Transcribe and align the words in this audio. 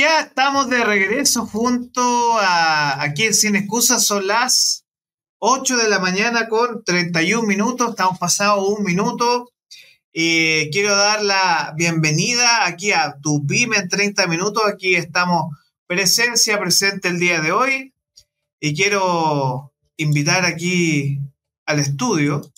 Ya, 0.00 0.20
estamos 0.20 0.70
de 0.70 0.82
regreso 0.82 1.44
junto 1.44 2.00
a 2.38 3.02
aquí 3.02 3.24
en 3.24 3.34
Sin 3.34 3.54
Excusas. 3.54 4.06
Son 4.06 4.26
las 4.26 4.86
8 5.40 5.76
de 5.76 5.90
la 5.90 5.98
mañana 5.98 6.48
con 6.48 6.82
31 6.84 7.46
minutos. 7.46 7.90
Estamos 7.90 8.18
pasados 8.18 8.66
un 8.66 8.82
minuto. 8.82 9.50
y 10.10 10.70
quiero 10.70 10.96
dar 10.96 11.22
la 11.22 11.74
bienvenida 11.76 12.66
aquí 12.66 12.92
a 12.92 13.18
Tu 13.20 13.46
Pyme 13.46 13.76
en 13.76 13.90
30 13.90 14.26
minutos. 14.26 14.62
Aquí 14.66 14.94
estamos 14.94 15.54
presencia 15.86 16.58
presente 16.58 17.08
el 17.08 17.18
día 17.18 17.42
de 17.42 17.52
hoy. 17.52 17.92
Y 18.58 18.74
quiero 18.74 19.74
invitar 19.98 20.46
aquí 20.46 21.20
al 21.66 21.78
estudio 21.78 22.50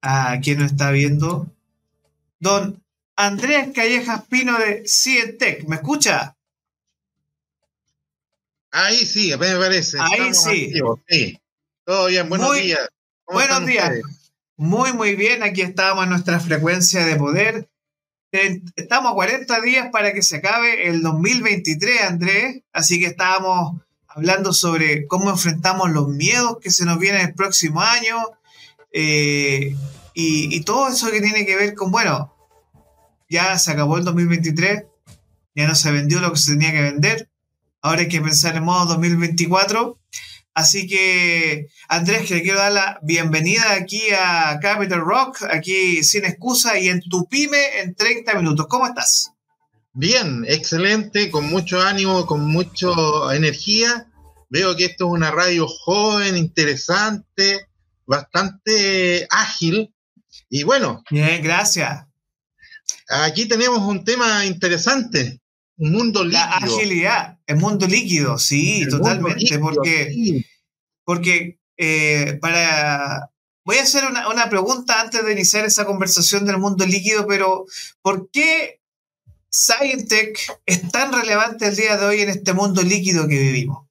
a 0.00 0.38
quien 0.40 0.60
nos 0.60 0.70
está 0.70 0.92
viendo, 0.92 1.48
don 2.38 2.80
Andrés 3.22 3.68
Callejas 3.72 4.24
Pino 4.26 4.58
de 4.58 4.82
Cientec. 4.84 5.64
¿Me 5.68 5.76
escucha? 5.76 6.36
Ahí 8.72 9.06
sí, 9.06 9.30
me 9.38 9.56
parece. 9.56 9.96
Ahí 10.00 10.34
sí. 10.34 10.72
sí. 11.06 11.40
Todo 11.84 12.06
bien, 12.06 12.28
buenos 12.28 12.52
días. 12.56 12.80
Buenos 13.26 13.64
días. 13.64 13.92
Muy, 14.56 14.92
muy 14.92 15.14
bien. 15.14 15.44
Aquí 15.44 15.62
estamos 15.62 16.02
en 16.02 16.10
nuestra 16.10 16.40
frecuencia 16.40 17.06
de 17.06 17.14
poder. 17.14 17.68
Estamos 18.74 19.12
a 19.12 19.14
40 19.14 19.60
días 19.60 19.88
para 19.92 20.12
que 20.12 20.22
se 20.22 20.38
acabe 20.38 20.88
el 20.88 21.00
2023, 21.00 22.02
Andrés. 22.02 22.62
Así 22.72 22.98
que 22.98 23.06
estábamos 23.06 23.80
hablando 24.08 24.52
sobre 24.52 25.06
cómo 25.06 25.30
enfrentamos 25.30 25.90
los 25.90 26.08
miedos 26.08 26.58
que 26.60 26.72
se 26.72 26.84
nos 26.84 26.98
vienen 26.98 27.28
el 27.28 27.34
próximo 27.34 27.82
año. 27.82 28.16
Eh, 28.90 29.76
y, 30.12 30.56
y 30.56 30.60
todo 30.62 30.88
eso 30.88 31.08
que 31.12 31.20
tiene 31.20 31.46
que 31.46 31.54
ver 31.54 31.74
con, 31.74 31.92
bueno, 31.92 32.32
ya 33.32 33.58
se 33.58 33.72
acabó 33.72 33.96
el 33.96 34.04
2023, 34.04 34.84
ya 35.56 35.66
no 35.66 35.74
se 35.74 35.90
vendió 35.90 36.20
lo 36.20 36.30
que 36.32 36.38
se 36.38 36.52
tenía 36.52 36.70
que 36.70 36.82
vender, 36.82 37.30
ahora 37.80 38.02
hay 38.02 38.08
que 38.08 38.20
pensar 38.20 38.54
en 38.56 38.64
modo 38.64 38.86
2024. 38.86 39.98
Así 40.54 40.86
que, 40.86 41.68
Andrés, 41.88 42.28
que 42.28 42.34
le 42.34 42.42
quiero 42.42 42.58
dar 42.58 42.72
la 42.72 42.98
bienvenida 43.02 43.72
aquí 43.72 44.02
a 44.14 44.58
Capital 44.60 45.00
Rock, 45.00 45.44
aquí 45.50 46.04
sin 46.04 46.26
excusa 46.26 46.78
y 46.78 46.88
en 46.88 47.00
tu 47.00 47.26
pyme 47.26 47.80
en 47.80 47.94
30 47.94 48.34
minutos. 48.34 48.66
¿Cómo 48.68 48.86
estás? 48.86 49.32
Bien, 49.94 50.44
excelente, 50.46 51.30
con 51.30 51.48
mucho 51.48 51.80
ánimo, 51.80 52.26
con 52.26 52.46
mucha 52.46 52.88
energía. 53.34 54.08
Veo 54.50 54.76
que 54.76 54.84
esto 54.84 55.06
es 55.06 55.12
una 55.12 55.30
radio 55.30 55.66
joven, 55.66 56.36
interesante, 56.36 57.66
bastante 58.06 59.26
ágil. 59.30 59.94
Y 60.50 60.64
bueno. 60.64 61.02
Bien, 61.10 61.42
gracias. 61.42 62.11
Aquí 63.12 63.46
tenemos 63.46 63.80
un 63.80 64.04
tema 64.04 64.46
interesante, 64.46 65.40
un 65.76 65.92
mundo 65.92 66.24
líquido. 66.24 66.40
La 66.40 66.56
agilidad, 66.56 67.38
el 67.46 67.56
mundo 67.56 67.86
líquido, 67.86 68.38
sí, 68.38 68.86
totalmente, 68.88 69.58
porque, 69.58 70.44
porque 71.04 71.58
eh, 71.76 72.38
para... 72.40 73.28
Voy 73.64 73.76
a 73.76 73.82
hacer 73.82 74.04
una, 74.06 74.28
una 74.28 74.50
pregunta 74.50 75.00
antes 75.00 75.24
de 75.24 75.32
iniciar 75.32 75.64
esa 75.64 75.84
conversación 75.84 76.44
del 76.46 76.58
mundo 76.58 76.84
líquido, 76.84 77.26
pero 77.28 77.64
¿por 78.00 78.28
qué 78.30 78.80
Scientech 79.52 80.36
es 80.66 80.90
tan 80.90 81.12
relevante 81.12 81.68
el 81.68 81.76
día 81.76 81.96
de 81.96 82.06
hoy 82.06 82.20
en 82.22 82.30
este 82.30 82.54
mundo 82.54 82.82
líquido 82.82 83.28
que 83.28 83.38
vivimos? 83.38 83.86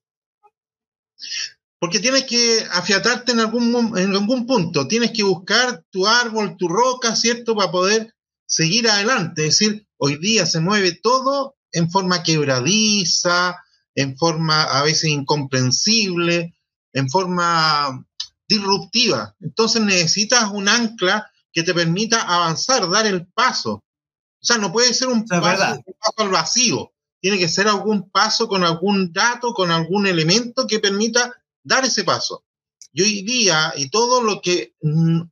Porque 1.80 2.00
tienes 2.00 2.24
que 2.24 2.66
afiatarte 2.72 3.32
en 3.32 3.40
algún, 3.40 3.98
en 3.98 4.12
algún 4.12 4.46
punto, 4.46 4.88
tienes 4.88 5.12
que 5.12 5.24
buscar 5.24 5.84
tu 5.90 6.06
árbol, 6.06 6.58
tu 6.58 6.68
roca, 6.68 7.16
¿cierto? 7.16 7.56
Para 7.56 7.72
poder 7.72 8.14
seguir 8.52 8.90
adelante. 8.90 9.48
Es 9.48 9.58
decir, 9.58 9.88
hoy 9.98 10.18
día 10.18 10.46
se 10.46 10.60
mueve 10.60 10.92
todo 10.92 11.56
en 11.72 11.90
forma 11.90 12.22
quebradiza, 12.22 13.64
en 13.96 14.18
forma 14.18 14.64
a 14.64 14.84
veces 14.84 15.06
incomprensible, 15.06 16.54
en 16.92 17.10
forma 17.10 18.06
disruptiva. 18.48 19.36
Entonces 19.40 19.82
necesitas 19.82 20.52
un 20.52 20.68
ancla 20.68 21.32
que 21.54 21.64
te 21.64 21.74
permita 21.74 22.22
avanzar, 22.22 22.90
dar 22.90 23.08
el 23.08 23.26
paso. 23.28 23.72
O 23.74 24.46
sea, 24.46 24.58
no 24.58 24.72
puede 24.72 24.94
ser 24.94 25.08
un, 25.08 25.26
paso, 25.26 25.76
un 25.86 25.96
paso, 26.00 26.14
al 26.18 26.30
vacío. 26.30 26.92
Tiene 27.22 27.38
que 27.38 27.48
ser 27.48 27.70
algún 27.70 28.10
paso 28.10 28.50
con 28.50 28.66
algún 28.66 29.14
dato, 29.14 29.54
con 29.54 29.72
algún 29.72 30.08
elemento 30.08 30.68
que 30.68 30.80
permita 30.80 31.34
dar 31.64 31.86
ese 31.86 32.04
paso. 32.04 32.44
Y 32.92 33.04
hoy 33.04 33.22
día, 33.22 33.74
y 33.78 33.90
todo 33.90 34.22
lo 34.22 34.42
que 34.42 34.76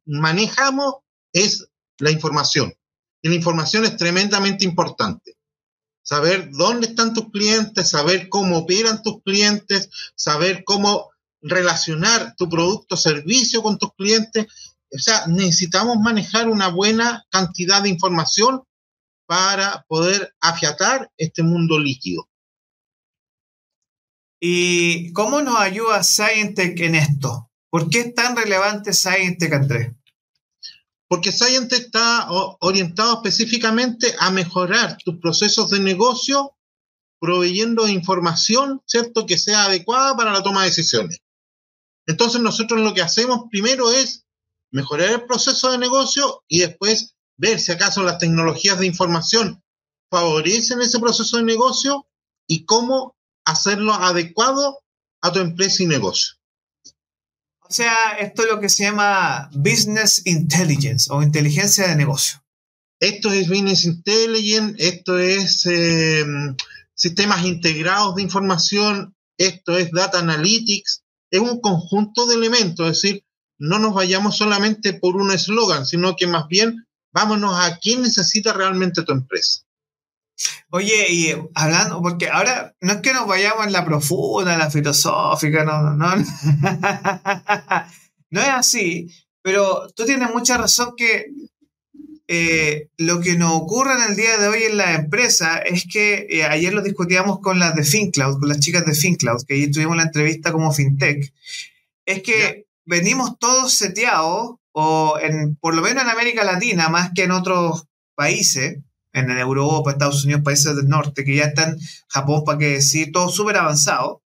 manejamos 0.06 0.96
es 1.34 1.68
la 1.97 2.12
información. 2.12 2.74
La 3.22 3.35
información 3.35 3.85
es 3.85 3.97
tremendamente 3.97 4.66
importante. 4.66 5.38
Saber 6.02 6.50
dónde 6.52 6.88
están 6.88 7.13
tus 7.13 7.30
clientes, 7.31 7.90
saber 7.90 8.30
cómo 8.30 8.59
operan 8.59 9.03
tus 9.03 9.22
clientes, 9.24 9.89
saber 10.16 10.63
cómo 10.63 11.10
relacionar 11.42 12.36
tu 12.36 12.50
producto 12.50 12.95
o 12.95 12.98
servicio 12.98 13.62
con 13.62 13.77
tus 13.77 13.94
clientes. 13.94 14.48
O 14.92 14.98
sea, 14.98 15.27
necesitamos 15.27 15.98
manejar 15.98 16.50
una 16.50 16.69
buena 16.69 17.25
cantidad 17.30 17.83
de 17.83 17.89
información 17.89 18.63
para 19.27 19.86
poder 19.88 20.33
afiatar 20.39 21.12
este 21.18 21.44
mundo 21.44 21.77
líquido. 21.77 22.27
¿Y 24.42 25.12
cómo 25.13 25.42
nos 25.42 25.60
ayuda 25.60 26.01
Scientech 26.01 26.80
en 26.80 26.95
esto? 26.95 27.51
¿Por 27.69 27.89
qué 27.89 28.00
es 28.00 28.15
tan 28.15 28.36
relevante 28.36 28.94
Scientech, 28.94 29.54
Andrés? 29.54 29.94
Porque 31.09 31.31
Science 31.31 31.75
está 31.75 32.27
orientado 32.59 33.15
específicamente 33.15 34.15
a 34.19 34.29
mejorar 34.29 34.95
tus 35.03 35.17
procesos 35.19 35.71
de 35.71 35.79
negocio 35.79 36.56
proveyendo 37.19 37.88
información, 37.88 38.81
¿cierto?, 38.85 39.25
que 39.25 39.39
sea 39.39 39.65
adecuada 39.65 40.15
para 40.15 40.31
la 40.31 40.44
toma 40.44 40.61
de 40.61 40.69
decisiones. 40.69 41.17
Entonces 42.06 42.39
nosotros 42.41 42.79
lo 42.81 42.94
que 42.94 43.01
hacemos 43.01 43.45
primero 43.50 43.91
es 43.91 44.25
mejorar 44.71 45.09
el 45.09 45.25
proceso 45.25 45.71
de 45.71 45.79
negocio 45.79 46.44
y 46.47 46.59
después 46.59 47.15
ver 47.38 47.59
si 47.59 47.71
acaso 47.71 48.03
las 48.03 48.19
tecnologías 48.19 48.79
de 48.79 48.85
información 48.85 49.63
favorecen 50.12 50.81
ese 50.81 51.00
proceso 51.00 51.38
de 51.38 51.44
negocio 51.44 52.07
y 52.47 52.65
cómo 52.65 53.15
hacerlo 53.45 53.94
adecuado 53.94 54.79
a 55.21 55.31
tu 55.31 55.39
empresa 55.39 55.83
y 55.83 55.88
negocio. 55.88 56.38
O 57.69 57.74
sea, 57.74 58.13
esto 58.19 58.42
es 58.42 58.50
lo 58.50 58.60
que 58.60 58.68
se 58.68 58.83
llama 58.83 59.48
Business 59.54 60.24
Intelligence 60.25 61.07
o 61.13 61.21
inteligencia 61.21 61.88
de 61.88 61.95
negocio. 61.95 62.44
Esto 63.00 63.31
es 63.31 63.48
Business 63.48 63.86
Intelligence, 63.86 64.75
esto 64.80 65.19
es 65.19 65.68
em, 65.68 66.56
sistemas 66.95 67.45
integrados 67.45 68.16
de 68.16 68.24
información, 68.24 69.16
esto 69.38 69.77
es 69.77 69.92
Data 69.92 70.18
Analytics, 70.18 71.04
es 71.30 71.39
un 71.39 71.62
conjunto 71.62 72.25
de 72.25 72.36
elementos, 72.36 72.88
es 72.88 73.01
decir, 73.04 73.24
no 73.60 73.77
nos 73.77 73.94
vayamos 73.94 74.36
solamente 74.36 74.94
por 74.94 75.15
un 75.15 75.30
eslogan, 75.30 75.86
sino 75.86 76.15
que 76.15 76.25
más 76.25 76.48
bien 76.48 76.88
vámonos 77.13 77.54
a 77.56 77.77
quién 77.77 78.01
necesita 78.01 78.51
realmente 78.51 79.04
tu 79.04 79.12
empresa. 79.12 79.62
Oye, 80.69 81.12
y 81.12 81.36
hablando, 81.56 82.01
porque 82.01 82.30
ahora 82.30 82.75
no 82.81 82.94
es 82.94 83.01
que 83.01 83.13
nos 83.13 83.27
vayamos 83.27 83.65
en 83.65 83.74
la 83.74 83.86
profunda, 83.86 84.53
en 84.53 84.59
la 84.59 84.71
filosófica, 84.71 85.63
no, 85.63 85.81
no, 85.81 85.95
no. 85.95 86.15
no 88.30 88.41
es 88.41 88.50
así, 88.50 89.12
pero 89.41 89.88
tú 89.95 90.06
tienes 90.06 90.30
mucha 90.33 90.57
razón 90.57 90.94
que 90.95 91.25
eh, 92.31 92.89
lo 92.97 93.19
que 93.21 93.36
nos 93.36 93.53
ocurre 93.53 93.94
en 93.95 94.12
el 94.12 94.15
día 94.15 94.38
de 94.38 94.47
hoy 94.47 94.63
en 94.63 94.77
la 94.77 94.94
empresa 94.94 95.57
es 95.57 95.88
que 95.91 96.27
eh, 96.30 96.44
ayer 96.44 96.71
lo 96.71 96.83
discutíamos 96.83 97.39
con 97.39 97.57
las 97.57 97.74
de 97.74 97.83
FinCloud, 97.83 98.39
con 98.39 98.50
las 98.50 98.59
chicas 98.59 98.86
de 98.86 98.94
FinCloud, 98.94 99.45
que 99.47 99.56
ahí 99.56 99.71
tuvimos 99.71 99.97
la 99.97 100.03
entrevista 100.03 100.51
como 100.51 100.71
FinTech, 100.71 101.33
es 102.06 102.21
que 102.21 102.68
venimos 102.86 103.39
todos 103.39 103.74
seteados, 103.74 104.57
o 104.71 105.18
en, 105.19 105.56
por 105.56 105.74
lo 105.74 105.81
menos 105.81 106.03
en 106.03 106.09
América 106.09 106.44
Latina, 106.44 106.89
más 106.89 107.12
que 107.15 107.24
en 107.24 107.31
otros 107.31 107.88
países, 108.13 108.77
en 109.13 109.29
Europa, 109.31 109.91
Estados 109.91 110.23
Unidos, 110.23 110.44
países 110.44 110.75
del 110.75 110.88
norte, 110.88 111.23
que 111.23 111.35
ya 111.35 111.45
están, 111.45 111.77
Japón, 112.07 112.44
para 112.45 112.57
qué 112.57 112.67
decir, 112.69 113.11
todo 113.11 113.29
súper 113.29 113.57
avanzado. 113.57 114.21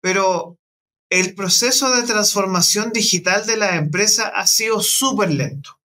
Pero 0.00 0.58
el 1.10 1.34
proceso 1.34 1.94
de 1.94 2.04
transformación 2.04 2.92
digital 2.92 3.44
de 3.46 3.56
la 3.56 3.76
empresa 3.76 4.28
ha 4.28 4.46
sido 4.46 4.80
súper 4.80 5.32
lento. 5.32 5.78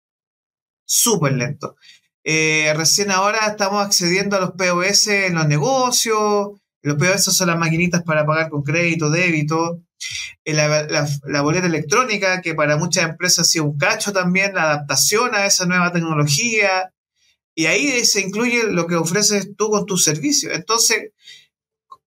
Súper 0.86 1.34
lento. 1.34 1.78
Eh, 2.26 2.74
recién 2.76 3.12
ahora 3.12 3.48
estamos 3.48 3.86
accediendo 3.86 4.38
a 4.38 4.42
los 4.42 4.52
POS 4.52 5.08
en 5.08 5.36
los 5.36 5.48
negocios. 5.48 6.52
Los 6.82 6.98
POS 6.98 7.24
son 7.36 7.48
las 7.48 7.58
maquinitas 7.58 8.04
para 8.04 8.26
pagar 8.26 8.50
con 8.50 8.64
crédito, 8.64 9.10
débito. 9.10 9.82
Eh, 10.44 10.54
la, 10.54 11.08
la, 11.24 11.42
boleta 11.42 11.68
electrónica, 11.68 12.42
que 12.42 12.54
para 12.54 12.76
muchas 12.76 13.06
empresas 13.06 13.48
ha 13.48 13.50
sido 13.50 13.66
un 13.66 13.78
cacho 13.78 14.12
también, 14.12 14.54
la 14.54 14.64
adaptación 14.64 15.34
a 15.36 15.46
esa 15.46 15.66
nueva 15.66 15.94
tecnología. 15.94 16.92
Y 17.56 17.68
ahí 17.68 18.04
se 18.06 18.22
incluye 18.22 18.64
lo 18.64 18.88
que 18.88 18.96
ofreces 18.96 19.56
tú 19.56 19.70
con 19.70 19.86
tus 19.86 20.04
servicios. 20.04 20.54
Entonces, 20.54 21.12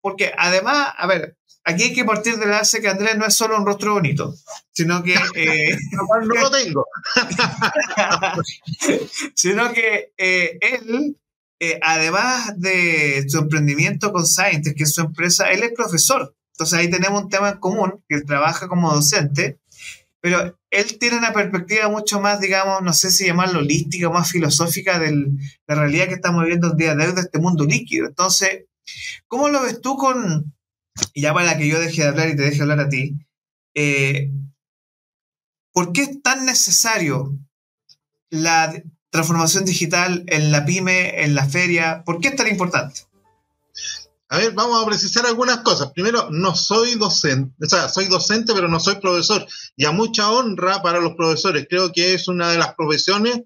porque 0.01 0.33
además, 0.37 0.93
a 0.97 1.07
ver, 1.07 1.37
aquí 1.65 1.85
hay 1.85 1.95
que 1.95 2.05
partir 2.05 2.39
de 2.39 2.47
la 2.47 2.59
base 2.59 2.81
que 2.81 2.89
Andrés 2.89 3.17
no 3.17 3.27
es 3.27 3.35
solo 3.35 3.57
un 3.57 3.67
rostro 3.67 3.95
bonito, 3.95 4.35
sino 4.73 5.03
que... 5.03 5.15
Eh, 5.35 5.77
no, 5.93 6.21
lo 6.21 6.51
tengo. 6.51 6.87
sino 9.35 9.73
que 9.73 10.13
eh, 10.17 10.59
él 10.61 11.17
eh, 11.59 11.79
además 11.83 12.53
de 12.59 13.25
su 13.29 13.39
emprendimiento 13.39 14.13
con 14.13 14.27
Science, 14.27 14.75
que 14.75 14.85
es 14.85 14.95
su 14.95 15.01
empresa, 15.01 15.51
él 15.51 15.63
es 15.63 15.73
profesor. 15.73 16.35
Entonces 16.53 16.79
ahí 16.79 16.91
tenemos 16.91 17.23
un 17.23 17.31
tema 17.31 17.51
en 17.51 17.59
común, 17.59 18.05
que 18.09 18.17
él 18.17 18.27
trabaja 18.27 18.69
como 18.69 18.93
docente, 18.93 19.59
pero 20.21 20.59
él 20.77 20.99
tiene 20.99 21.17
una 21.17 21.33
perspectiva 21.33 21.89
mucho 21.89 22.21
más, 22.21 22.39
digamos, 22.39 22.83
no 22.83 22.93
sé 22.93 23.11
si 23.11 23.25
llamarlo 23.25 23.61
holística 23.61 24.09
o 24.09 24.13
más 24.13 24.31
filosófica 24.31 24.99
de 24.99 25.11
la 25.67 25.75
realidad 25.75 26.09
que 26.09 26.15
estamos 26.15 26.43
viviendo 26.43 26.71
el 26.71 26.77
día 26.77 26.95
de 26.95 27.07
hoy 27.07 27.15
de 27.15 27.23
este 27.23 27.39
mundo 27.39 27.65
líquido. 27.65 28.07
Entonces, 28.07 28.65
¿cómo 29.27 29.49
lo 29.49 29.63
ves 29.63 29.81
tú 29.81 29.97
con, 29.97 30.55
y 31.15 31.23
ya 31.23 31.33
para 31.33 31.57
que 31.57 31.67
yo 31.67 31.81
deje 31.81 32.03
de 32.03 32.09
hablar 32.09 32.29
y 32.29 32.37
te 32.37 32.43
deje 32.43 32.61
hablar 32.61 32.81
a 32.81 32.91
ti, 32.91 33.15
eh, 33.75 34.31
¿por 35.73 35.93
qué 35.93 36.03
es 36.03 36.23
tan 36.23 36.45
necesario 36.45 37.39
la 38.29 38.75
transformación 39.09 39.65
digital 39.65 40.25
en 40.27 40.53
la 40.53 40.67
pyme, 40.67 41.23
en 41.25 41.35
la 41.35 41.49
feria? 41.49 42.03
¿Por 42.05 42.21
qué 42.21 42.29
es 42.29 42.37
tan 42.37 42.49
importante? 42.49 43.01
A 44.29 44.39
ver, 44.39 44.53
vamos 44.55 44.83
a 44.83 44.87
precisar 44.87 45.25
algunas 45.25 45.59
cosas. 45.59 45.93
Primero, 45.93 46.29
no 46.31 46.55
soy 46.55 46.97
docente, 46.97 47.55
o 47.65 47.69
sea, 47.69 47.89
soy 47.89 48.07
docente, 48.07 48.55
pero 48.55 48.69
no 48.69 48.81
soy 48.81 48.97
profesor. 48.97 49.47
Y 49.77 49.85
a 49.85 49.93
mucha 49.93 50.31
honra 50.31 50.83
para 50.83 51.01
los 51.01 51.15
profesores. 51.15 51.67
Creo 51.71 51.93
que 51.93 52.15
es 52.15 52.27
una 52.27 52.51
de 52.51 52.59
las 52.59 52.75
profesiones 52.75 53.43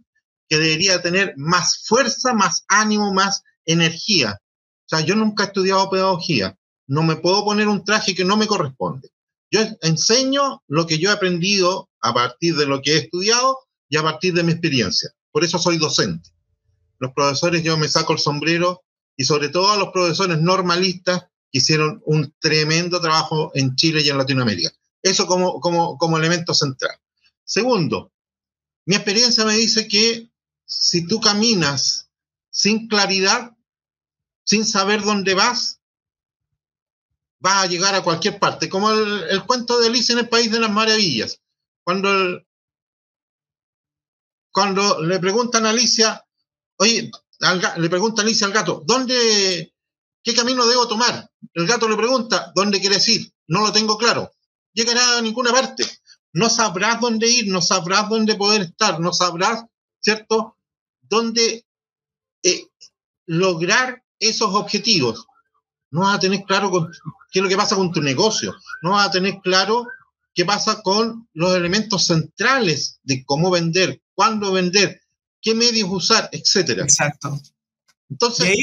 que 0.48 0.56
debería 0.56 1.02
tener 1.02 1.34
más 1.36 1.84
fuerza, 1.86 2.32
más 2.32 2.64
ánimo, 2.68 3.12
más 3.12 3.42
energía. 3.66 4.40
O 4.40 4.88
sea, 4.88 5.00
yo 5.00 5.16
nunca 5.16 5.44
he 5.44 5.46
estudiado 5.48 5.90
pedagogía. 5.90 6.56
No 6.86 7.02
me 7.02 7.16
puedo 7.16 7.44
poner 7.44 7.68
un 7.68 7.84
traje 7.84 8.14
que 8.14 8.24
no 8.24 8.36
me 8.36 8.46
corresponde. 8.46 9.10
Yo 9.50 9.60
enseño 9.82 10.62
lo 10.66 10.86
que 10.86 10.98
yo 10.98 11.10
he 11.10 11.12
aprendido 11.12 11.90
a 12.00 12.14
partir 12.14 12.56
de 12.56 12.66
lo 12.66 12.80
que 12.80 12.94
he 12.94 12.98
estudiado 12.98 13.58
y 13.88 13.98
a 13.98 14.02
partir 14.02 14.32
de 14.32 14.44
mi 14.44 14.52
experiencia. 14.52 15.10
Por 15.30 15.44
eso 15.44 15.58
soy 15.58 15.76
docente. 15.76 16.30
Los 16.98 17.12
profesores, 17.12 17.62
yo 17.62 17.76
me 17.76 17.88
saco 17.88 18.14
el 18.14 18.18
sombrero 18.18 18.82
y 19.20 19.24
sobre 19.24 19.50
todo 19.50 19.70
a 19.70 19.76
los 19.76 19.90
profesores 19.90 20.40
normalistas 20.40 21.24
que 21.52 21.58
hicieron 21.58 22.00
un 22.06 22.34
tremendo 22.38 23.02
trabajo 23.02 23.52
en 23.54 23.76
Chile 23.76 24.00
y 24.00 24.08
en 24.08 24.16
Latinoamérica. 24.16 24.70
Eso 25.02 25.26
como, 25.26 25.60
como, 25.60 25.98
como 25.98 26.16
elemento 26.16 26.54
central. 26.54 26.98
Segundo, 27.44 28.14
mi 28.86 28.94
experiencia 28.94 29.44
me 29.44 29.52
dice 29.52 29.86
que 29.88 30.30
si 30.64 31.06
tú 31.06 31.20
caminas 31.20 32.08
sin 32.48 32.88
claridad, 32.88 33.54
sin 34.42 34.64
saber 34.64 35.02
dónde 35.02 35.34
vas, 35.34 35.82
vas 37.40 37.64
a 37.64 37.66
llegar 37.66 37.94
a 37.94 38.02
cualquier 38.02 38.38
parte. 38.38 38.70
Como 38.70 38.90
el, 38.90 39.44
cuento 39.44 39.78
de 39.80 39.88
Alicia 39.88 40.14
en 40.14 40.20
el 40.20 40.30
País 40.30 40.50
de 40.50 40.60
las 40.60 40.70
Maravillas. 40.70 41.42
Cuando, 41.84 42.08
cuando 44.50 45.02
le 45.02 45.18
preguntan 45.18 45.66
a 45.66 45.70
Alicia, 45.70 46.24
oye, 46.78 47.10
le 47.76 47.88
pregunta 47.88 48.22
Alicia 48.22 48.46
al 48.46 48.52
gato, 48.52 48.82
¿dónde, 48.86 49.72
qué 50.22 50.34
camino 50.34 50.66
debo 50.66 50.86
tomar? 50.86 51.30
El 51.54 51.66
gato 51.66 51.88
le 51.88 51.96
pregunta, 51.96 52.52
¿dónde 52.54 52.80
quieres 52.80 53.06
ir? 53.08 53.32
No 53.48 53.60
lo 53.62 53.72
tengo 53.72 53.96
claro. 53.96 54.30
Llegará 54.72 55.18
a 55.18 55.22
ninguna 55.22 55.50
parte. 55.50 55.84
No 56.32 56.48
sabrás 56.48 57.00
dónde 57.00 57.28
ir, 57.28 57.48
no 57.48 57.60
sabrás 57.60 58.08
dónde 58.08 58.36
poder 58.36 58.62
estar, 58.62 59.00
no 59.00 59.12
sabrás, 59.12 59.64
¿cierto?, 60.00 60.56
dónde 61.00 61.66
eh, 62.44 62.66
lograr 63.26 64.04
esos 64.18 64.54
objetivos. 64.54 65.26
No 65.90 66.02
vas 66.02 66.16
a 66.16 66.20
tener 66.20 66.44
claro 66.44 66.70
qué 67.32 67.40
es 67.40 67.42
lo 67.42 67.48
que 67.48 67.56
pasa 67.56 67.74
con 67.74 67.90
tu 67.90 68.00
negocio. 68.00 68.54
No 68.82 68.92
vas 68.92 69.08
a 69.08 69.10
tener 69.10 69.40
claro 69.42 69.86
qué 70.34 70.44
pasa 70.44 70.82
con 70.82 71.28
los 71.32 71.56
elementos 71.56 72.06
centrales 72.06 73.00
de 73.02 73.24
cómo 73.24 73.50
vender, 73.50 74.00
cuándo 74.14 74.52
vender, 74.52 75.00
qué 75.40 75.54
medios 75.54 75.88
usar, 75.90 76.28
etcétera. 76.32 76.82
Exacto. 76.82 77.40
Entonces, 78.08 78.56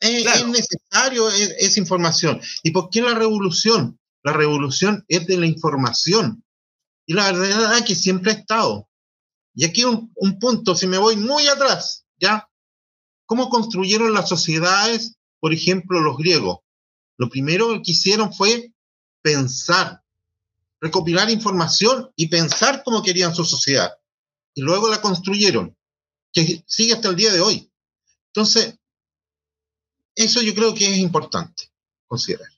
es, 0.00 0.46
necesario 0.46 1.28
esa 1.30 1.80
información. 1.80 2.40
¿Y 2.62 2.70
por 2.70 2.90
qué 2.90 3.02
la 3.02 3.14
revolución? 3.14 3.98
La 4.22 4.32
revolución 4.32 5.04
es 5.08 5.26
de 5.26 5.38
la 5.38 5.46
información. 5.46 6.44
Y 7.06 7.14
la 7.14 7.32
verdad 7.32 7.78
es 7.78 7.84
que 7.84 7.94
siempre 7.94 8.32
ha 8.32 8.34
estado. 8.34 8.88
Y 9.54 9.64
aquí 9.64 9.84
un, 9.84 10.12
un 10.16 10.38
punto, 10.38 10.74
si 10.74 10.86
me 10.86 10.98
voy 10.98 11.16
muy 11.16 11.46
atrás, 11.46 12.04
¿ya? 12.18 12.48
¿Cómo 13.24 13.48
construyeron 13.48 14.12
las 14.12 14.28
sociedades, 14.28 15.16
por 15.40 15.54
ejemplo, 15.54 16.00
los 16.00 16.16
griegos? 16.18 16.58
Lo 17.16 17.28
primero 17.28 17.80
que 17.82 17.92
hicieron 17.92 18.34
fue 18.34 18.72
pensar, 19.22 20.02
recopilar 20.80 21.30
información 21.30 22.10
y 22.16 22.28
pensar 22.28 22.82
cómo 22.84 23.02
querían 23.02 23.34
su 23.34 23.44
sociedad 23.44 23.92
y 24.56 24.62
luego 24.62 24.88
la 24.88 25.02
construyeron, 25.02 25.76
que 26.32 26.64
sigue 26.66 26.94
hasta 26.94 27.08
el 27.08 27.16
día 27.16 27.32
de 27.32 27.40
hoy. 27.40 27.70
Entonces, 28.28 28.74
eso 30.14 30.40
yo 30.40 30.54
creo 30.54 30.74
que 30.74 30.90
es 30.90 30.96
importante 30.96 31.70
considerar. 32.06 32.48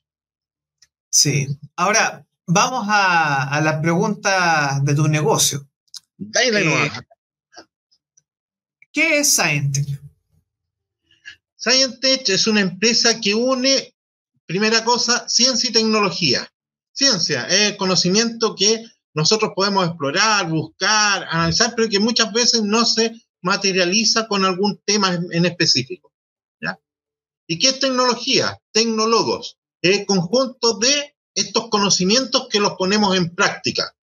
Sí. 1.09 1.45
Ahora, 1.75 2.25
vamos 2.47 2.87
a, 2.89 3.59
la 3.61 3.81
pregunta 3.81 4.79
de 4.81 4.95
tu 4.95 5.09
negocio. 5.09 5.69
Eh, 6.17 6.89
¿Qué 8.93 9.19
es 9.19 9.35
Scientech? 9.35 10.01
Scientech 11.57 12.29
es 12.29 12.47
una 12.47 12.61
empresa 12.61 13.19
que 13.19 13.35
une, 13.35 13.93
primera 14.45 14.85
cosa, 14.85 15.27
ciencia 15.27 15.69
y 15.69 15.73
tecnología. 15.73 16.49
Ciencia 16.93 17.45
es 17.47 17.75
conocimiento 17.75 18.55
que 18.55 18.85
nosotros 19.19 19.51
podemos 19.55 19.85
explorar, 19.85 20.49
buscar, 20.49 21.27
analizar, 21.29 21.73
pero 21.75 21.89
que 21.89 21.99
muchas 21.99 22.31
veces 22.33 22.63
no 22.63 22.85
se 22.85 23.13
materializa 23.41 24.27
con 24.27 24.45
algún 24.45 24.81
tema 24.85 25.13
en 25.31 25.45
específico. 25.45 26.11
¿ya? 26.61 26.79
¿Y 27.47 27.59
qué 27.59 27.69
es 27.69 27.79
tecnología? 27.79 28.59
Tecnólogos. 28.71 29.57
El 29.81 30.05
conjunto 30.05 30.77
de 30.77 31.15
estos 31.35 31.69
conocimientos 31.69 32.47
que 32.49 32.59
los 32.59 32.73
ponemos 32.73 33.15
en 33.15 33.33
práctica. 33.33 33.95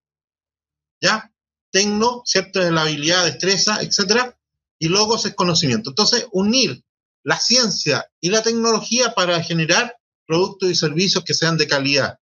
¿Ya? 1.02 1.32
Tecno, 1.72 2.22
¿cierto? 2.26 2.62
Es 2.62 2.72
la 2.72 2.84
habilidad, 2.84 3.26
destreza, 3.26 3.82
etcétera. 3.82 4.38
Y 4.80 4.88
logos 4.88 5.26
es 5.26 5.36
conocimiento. 5.36 5.90
Entonces, 5.90 6.28
unir 6.32 6.84
la 7.24 7.40
ciencia 7.40 8.10
y 8.22 8.30
la 8.30 8.44
tecnología 8.44 9.14
para 9.14 9.42
generar 9.44 9.98
productos 10.26 10.70
y 10.70 10.76
servicios 10.76 11.24
que 11.24 11.34
sean 11.34 11.58
de 11.58 11.68
calidad. 11.68 12.20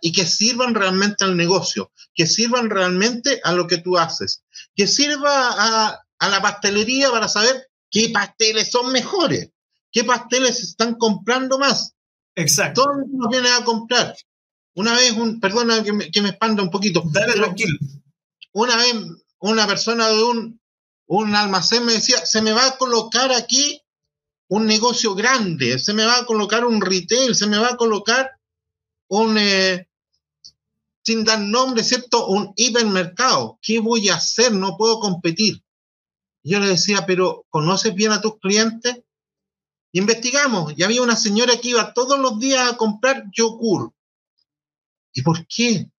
Y 0.00 0.12
que 0.12 0.26
sirvan 0.26 0.74
realmente 0.74 1.24
al 1.24 1.36
negocio, 1.36 1.92
que 2.14 2.26
sirvan 2.26 2.68
realmente 2.68 3.40
a 3.44 3.52
lo 3.52 3.66
que 3.66 3.78
tú 3.78 3.96
haces, 3.96 4.42
que 4.74 4.86
sirva 4.86 5.90
a, 5.90 6.28
la 6.28 6.42
pastelería 6.42 7.10
para 7.10 7.28
saber 7.28 7.68
qué 7.90 8.10
pasteles 8.10 8.70
son 8.70 8.90
mejores, 8.92 9.50
qué 9.92 10.02
pasteles 10.02 10.62
están 10.62 10.96
comprando 10.96 11.58
más. 11.58 11.94
Exacto. 12.34 12.82
Todos 12.82 12.96
nos 13.12 13.30
vienen 13.30 13.52
a 13.52 13.64
comprar. 13.64 14.16
Una 14.74 14.94
vez, 14.94 15.12
un, 15.12 15.40
perdona 15.40 15.82
que 15.82 15.92
me, 15.92 16.10
que 16.10 16.22
me 16.22 16.30
expanda 16.30 16.62
un 16.62 16.70
poquito. 16.70 17.02
Dale, 17.12 17.34
tranquilo. 17.34 17.78
Una 18.52 18.76
vez 18.76 18.94
una 19.40 19.66
persona 19.66 20.08
de 20.08 20.22
un, 20.22 20.60
un 21.06 21.34
almacén 21.34 21.84
me 21.84 21.94
decía, 21.94 22.24
se 22.24 22.42
me 22.42 22.52
va 22.52 22.66
a 22.66 22.76
colocar 22.76 23.32
aquí 23.32 23.82
un 24.48 24.66
negocio 24.66 25.14
grande, 25.14 25.78
se 25.78 25.92
me 25.92 26.04
va 26.04 26.18
a 26.18 26.26
colocar 26.26 26.64
un 26.64 26.80
retail, 26.80 27.34
se 27.34 27.46
me 27.46 27.58
va 27.58 27.68
a 27.70 27.76
colocar 27.76 28.37
un, 29.08 29.36
eh, 29.38 29.88
sin 31.04 31.24
dar 31.24 31.40
nombre, 31.40 31.82
¿cierto? 31.84 32.26
Un 32.28 32.52
hipermercado. 32.56 33.58
¿Qué 33.62 33.80
voy 33.80 34.08
a 34.08 34.16
hacer? 34.16 34.52
No 34.52 34.76
puedo 34.76 35.00
competir. 35.00 35.62
Yo 36.42 36.60
le 36.60 36.68
decía, 36.68 37.06
pero 37.06 37.46
¿conoces 37.48 37.94
bien 37.94 38.12
a 38.12 38.20
tus 38.20 38.38
clientes? 38.38 39.02
Investigamos. 39.92 40.74
Y 40.76 40.82
había 40.82 41.02
una 41.02 41.16
señora 41.16 41.58
que 41.60 41.70
iba 41.70 41.92
todos 41.94 42.18
los 42.18 42.38
días 42.38 42.72
a 42.72 42.76
comprar 42.76 43.24
yogur. 43.32 43.92
¿Y 45.12 45.22
por 45.22 45.46
qué? 45.46 45.90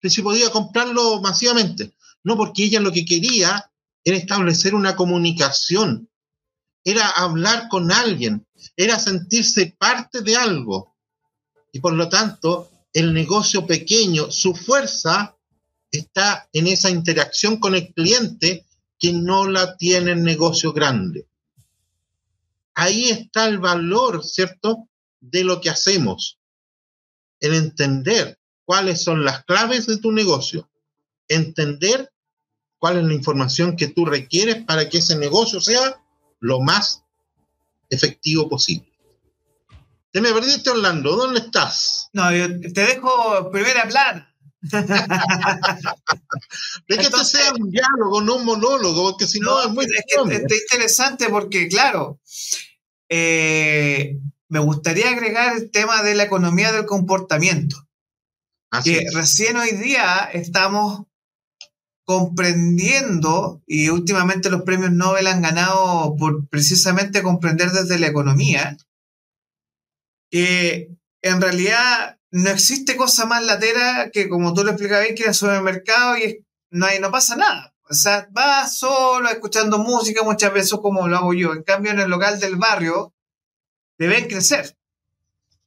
Que 0.00 0.10
si 0.10 0.22
podía 0.22 0.50
comprarlo 0.50 1.20
masivamente. 1.20 1.94
No, 2.24 2.36
porque 2.36 2.64
ella 2.64 2.80
lo 2.80 2.92
que 2.92 3.04
quería 3.04 3.70
era 4.04 4.16
establecer 4.16 4.74
una 4.74 4.96
comunicación, 4.96 6.10
era 6.84 7.08
hablar 7.08 7.68
con 7.68 7.90
alguien, 7.90 8.46
era 8.76 8.98
sentirse 8.98 9.76
parte 9.78 10.22
de 10.22 10.36
algo. 10.36 10.95
Y 11.76 11.80
por 11.80 11.92
lo 11.92 12.08
tanto, 12.08 12.70
el 12.94 13.12
negocio 13.12 13.66
pequeño, 13.66 14.30
su 14.30 14.54
fuerza 14.54 15.36
está 15.90 16.48
en 16.54 16.68
esa 16.68 16.88
interacción 16.88 17.58
con 17.58 17.74
el 17.74 17.92
cliente 17.92 18.64
que 18.98 19.12
no 19.12 19.46
la 19.46 19.76
tiene 19.76 20.12
el 20.12 20.22
negocio 20.22 20.72
grande. 20.72 21.26
Ahí 22.74 23.10
está 23.10 23.46
el 23.46 23.58
valor, 23.58 24.24
¿cierto?, 24.24 24.88
de 25.20 25.44
lo 25.44 25.60
que 25.60 25.68
hacemos. 25.68 26.38
El 27.40 27.52
entender 27.52 28.38
cuáles 28.64 29.02
son 29.02 29.22
las 29.22 29.44
claves 29.44 29.86
de 29.86 29.98
tu 29.98 30.12
negocio. 30.12 30.70
Entender 31.28 32.10
cuál 32.78 32.96
es 32.96 33.04
la 33.04 33.12
información 33.12 33.76
que 33.76 33.88
tú 33.88 34.06
requieres 34.06 34.64
para 34.64 34.88
que 34.88 34.96
ese 34.96 35.18
negocio 35.18 35.60
sea 35.60 36.00
lo 36.40 36.58
más 36.60 37.02
efectivo 37.90 38.48
posible. 38.48 38.95
Te 40.12 40.20
me 40.20 40.32
perdiste, 40.32 40.70
Orlando. 40.70 41.16
¿Dónde 41.16 41.40
estás? 41.40 42.08
No, 42.12 42.32
yo 42.34 42.48
te 42.60 42.80
dejo 42.86 43.50
primera 43.50 43.86
plana. 43.86 44.32
es 46.88 46.96
que 46.98 47.04
esto 47.04 47.24
sea 47.24 47.52
un 47.52 47.70
diálogo, 47.70 48.20
no 48.22 48.36
un 48.36 48.44
monólogo, 48.44 49.10
porque 49.10 49.26
si 49.26 49.40
no, 49.40 49.62
es 49.62 49.68
muy... 49.70 49.84
Es, 49.84 49.92
interesante 50.70 51.28
porque, 51.28 51.68
claro, 51.68 52.20
eh, 53.08 54.18
me 54.48 54.58
gustaría 54.58 55.10
agregar 55.10 55.56
el 55.56 55.70
tema 55.70 56.02
de 56.02 56.14
la 56.14 56.24
economía 56.24 56.72
del 56.72 56.86
comportamiento. 56.86 57.76
que 58.84 59.06
recién 59.12 59.56
hoy 59.56 59.72
día 59.72 60.28
estamos 60.32 61.06
comprendiendo, 62.04 63.62
y 63.66 63.88
últimamente 63.88 64.48
los 64.48 64.62
premios 64.62 64.92
Nobel 64.92 65.26
han 65.26 65.42
ganado 65.42 66.14
por 66.16 66.48
precisamente 66.48 67.22
comprender 67.22 67.72
desde 67.72 67.98
la 67.98 68.06
economía, 68.06 68.76
que 70.30 70.90
en 71.22 71.40
realidad 71.40 72.18
no 72.30 72.50
existe 72.50 72.96
cosa 72.96 73.26
más 73.26 73.44
latera 73.44 74.10
que, 74.12 74.28
como 74.28 74.54
tú 74.54 74.64
lo 74.64 74.70
explicabas, 74.70 75.06
que 75.08 75.22
ir 75.22 75.28
al 75.28 75.34
supermercado 75.34 76.18
y 76.18 76.44
no, 76.70 76.86
hay, 76.86 77.00
no 77.00 77.10
pasa 77.10 77.36
nada. 77.36 77.74
O 77.88 77.94
sea, 77.94 78.28
vas 78.32 78.78
solo 78.78 79.28
escuchando 79.28 79.78
música 79.78 80.22
muchas 80.24 80.52
veces 80.52 80.78
como 80.82 81.06
lo 81.06 81.16
hago 81.16 81.34
yo. 81.34 81.52
En 81.52 81.62
cambio, 81.62 81.92
en 81.92 82.00
el 82.00 82.10
local 82.10 82.40
del 82.40 82.56
barrio, 82.56 83.14
te 83.96 84.08
ven 84.08 84.26
crecer. 84.26 84.76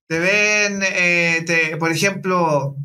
Te 0.07 0.19
ven, 0.19 0.81
eh, 0.83 1.77
por 1.79 1.91
ejemplo, 1.91 2.75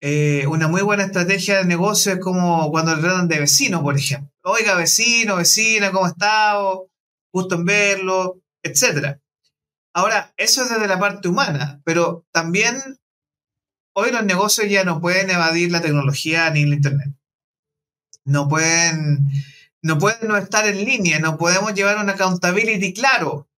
eh, 0.00 0.46
una 0.48 0.68
muy 0.68 0.82
buena 0.82 1.04
estrategia 1.04 1.58
de 1.58 1.64
negocio 1.64 2.12
es 2.12 2.20
como 2.20 2.70
cuando 2.70 2.98
tratan 3.00 3.26
de 3.26 3.40
vecino, 3.40 3.82
por 3.82 3.96
ejemplo. 3.96 4.30
Oiga, 4.42 4.76
vecino, 4.76 5.36
vecina, 5.36 5.90
¿cómo 5.90 6.06
está? 6.06 6.58
Gusto 7.32 7.54
en 7.54 7.64
verlo, 7.64 8.40
etc. 8.62 9.18
Ahora, 9.94 10.34
eso 10.36 10.64
es 10.64 10.70
desde 10.70 10.88
la 10.88 10.98
parte 10.98 11.28
humana, 11.28 11.80
pero 11.84 12.26
también 12.32 12.98
hoy 13.94 14.10
los 14.10 14.24
negocios 14.24 14.68
ya 14.68 14.82
no 14.82 15.00
pueden 15.00 15.30
evadir 15.30 15.70
la 15.70 15.80
tecnología 15.80 16.50
ni 16.50 16.62
el 16.62 16.74
Internet. 16.74 17.14
No 18.24 18.48
pueden, 18.48 19.30
no 19.82 19.98
pueden 19.98 20.34
estar 20.34 20.66
en 20.66 20.84
línea, 20.84 21.20
no 21.20 21.38
podemos 21.38 21.74
llevar 21.74 21.98
un 21.98 22.10
accountability 22.10 22.92
claro 22.92 23.48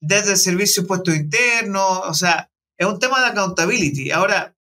desde 0.00 0.32
el 0.32 0.38
servicio 0.38 0.86
puesto 0.86 1.14
interno, 1.14 2.00
o 2.00 2.14
sea, 2.14 2.50
es 2.76 2.86
un 2.86 2.98
tema 2.98 3.20
de 3.20 3.26
accountability. 3.26 4.10
Ahora, 4.10 4.56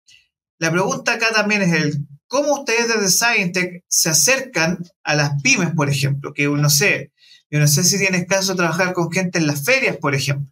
la 0.60 0.72
pregunta 0.72 1.14
acá 1.14 1.32
también 1.34 1.64
es 1.64 1.74
el 1.74 2.08
cómo 2.28 2.54
ustedes 2.60 2.88
desde 2.88 3.10
Scientech 3.10 3.84
se 3.88 4.10
acercan 4.10 4.78
a 5.04 5.16
las 5.16 5.42
pymes, 5.42 5.72
por 5.76 5.90
ejemplo, 5.90 6.34
que 6.34 6.48
no 6.48 6.70
sé, 6.70 7.12
yo 7.52 7.60
no 7.60 7.68
sé 7.68 7.84
si 7.84 7.98
tienes 7.98 8.28
caso 8.28 8.54
de 8.54 8.58
trabajar 8.58 8.94
con 8.94 9.12
gente 9.12 9.40
en 9.40 9.48
las 9.48 9.64
ferias, 9.64 9.98
por 9.98 10.16
ejemplo, 10.16 10.52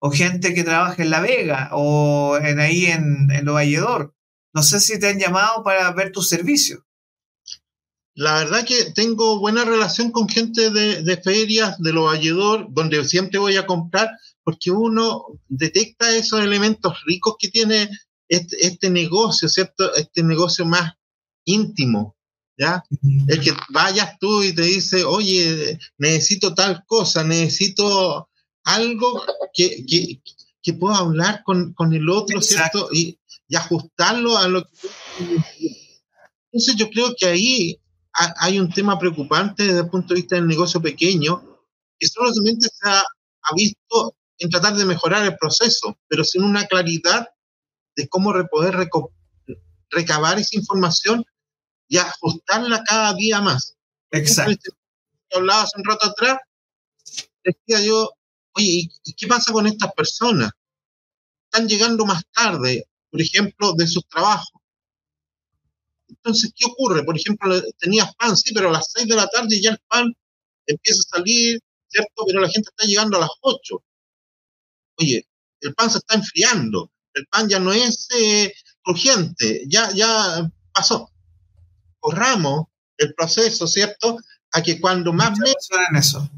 o 0.00 0.10
gente 0.10 0.54
que 0.54 0.64
trabaja 0.64 1.02
en 1.02 1.10
La 1.10 1.20
Vega 1.20 1.70
o 1.72 2.36
en 2.36 2.60
ahí 2.60 2.86
en, 2.86 3.30
en 3.30 3.44
Lo. 3.44 4.14
No 4.54 4.62
sé 4.62 4.80
si 4.80 4.98
te 4.98 5.08
han 5.08 5.18
llamado 5.18 5.62
para 5.64 5.90
ver 5.92 6.12
tus 6.12 6.28
servicios. 6.28 6.80
La 8.16 8.34
verdad 8.34 8.64
que 8.64 8.92
tengo 8.92 9.40
buena 9.40 9.64
relación 9.64 10.12
con 10.12 10.28
gente 10.28 10.70
de, 10.70 11.02
de 11.02 11.16
ferias, 11.16 11.76
de 11.80 11.92
Lo 11.92 12.04
Valledor, 12.04 12.68
donde 12.70 13.04
siempre 13.04 13.40
voy 13.40 13.56
a 13.56 13.66
comprar, 13.66 14.10
porque 14.44 14.70
uno 14.70 15.24
detecta 15.48 16.14
esos 16.14 16.40
elementos 16.40 17.02
ricos 17.06 17.34
que 17.38 17.48
tiene 17.48 17.88
este, 18.28 18.66
este, 18.66 18.90
negocio, 18.90 19.48
¿cierto? 19.48 19.92
Este 19.94 20.22
negocio 20.22 20.64
más 20.64 20.92
íntimo, 21.44 22.16
¿ya? 22.56 22.84
El 23.28 23.40
que 23.40 23.52
vayas 23.70 24.18
tú 24.18 24.42
y 24.42 24.54
te 24.54 24.62
dice, 24.62 25.04
oye, 25.04 25.78
necesito 25.98 26.54
tal 26.54 26.84
cosa, 26.86 27.24
necesito 27.24 28.28
algo 28.64 29.22
que, 29.52 29.84
que, 29.86 30.20
que 30.62 30.72
pueda 30.74 30.98
hablar 30.98 31.42
con, 31.44 31.72
con 31.74 31.92
el 31.92 32.08
otro, 32.08 32.40
¿cierto? 32.40 32.88
Y, 32.92 33.18
y, 33.48 33.56
ajustarlo 33.56 34.38
a 34.38 34.48
lo 34.48 34.64
que... 34.64 34.88
Entonces 36.52 36.76
yo 36.76 36.88
creo 36.90 37.14
que 37.18 37.26
ahí 37.26 37.80
hay 38.12 38.60
un 38.60 38.70
tema 38.70 38.98
preocupante 38.98 39.64
desde 39.64 39.80
el 39.80 39.90
punto 39.90 40.14
de 40.14 40.20
vista 40.20 40.36
del 40.36 40.46
negocio 40.46 40.80
pequeño, 40.80 41.42
que 41.98 42.06
solamente 42.06 42.68
se 42.68 42.88
ha, 42.88 43.00
ha 43.00 43.54
visto 43.56 44.16
en 44.38 44.50
tratar 44.50 44.74
de 44.74 44.84
mejorar 44.84 45.24
el 45.24 45.36
proceso, 45.36 45.98
pero 46.08 46.24
sin 46.24 46.44
una 46.44 46.66
claridad 46.66 47.28
de 47.96 48.08
cómo 48.08 48.32
poder 48.50 48.88
recabar 49.90 50.38
esa 50.38 50.56
información 50.56 51.24
y 51.88 51.98
ajustarla 51.98 52.82
cada 52.84 53.14
día 53.14 53.40
más. 53.40 53.76
Exacto. 54.10 54.52
Este 54.52 54.70
hablaba 55.36 55.62
hace 55.62 55.78
un 55.78 55.84
rato 55.84 56.06
atrás, 56.06 56.38
decía 57.42 57.80
yo, 57.84 58.10
oye, 58.52 58.88
¿y 59.04 59.12
qué 59.14 59.26
pasa 59.26 59.52
con 59.52 59.66
estas 59.66 59.92
personas? 59.92 60.50
Están 61.50 61.68
llegando 61.68 62.06
más 62.06 62.22
tarde, 62.32 62.86
por 63.10 63.20
ejemplo, 63.20 63.72
de 63.74 63.86
sus 63.86 64.06
trabajos. 64.06 64.60
Entonces, 66.08 66.52
¿qué 66.54 66.66
ocurre? 66.66 67.04
Por 67.04 67.16
ejemplo, 67.16 67.60
tenías 67.78 68.14
pan, 68.14 68.36
sí, 68.36 68.54
pero 68.54 68.68
a 68.68 68.72
las 68.72 68.92
6 68.92 69.08
de 69.08 69.16
la 69.16 69.26
tarde 69.26 69.60
ya 69.60 69.70
el 69.70 69.78
pan 69.88 70.12
empieza 70.66 71.00
a 71.00 71.16
salir, 71.16 71.60
¿cierto? 71.88 72.24
Pero 72.26 72.40
la 72.40 72.48
gente 72.48 72.70
está 72.70 72.86
llegando 72.86 73.16
a 73.16 73.20
las 73.20 73.30
8. 73.40 73.82
Oye, 74.98 75.26
el 75.60 75.74
pan 75.74 75.90
se 75.90 75.98
está 75.98 76.14
enfriando 76.14 76.92
el 77.14 77.26
pan 77.28 77.48
ya 77.48 77.58
no 77.58 77.72
es 77.72 78.08
eh, 78.16 78.52
crujiente, 78.82 79.64
ya, 79.66 79.90
ya 79.92 80.50
pasó. 80.72 81.10
Corramos 82.04 82.66
el 82.98 83.14
proceso, 83.14 83.66
¿cierto? 83.66 84.18
A 84.52 84.62
que 84.62 84.78
cuando 84.78 85.10
más 85.14 85.38
en 85.38 85.96
eso. 85.96 86.28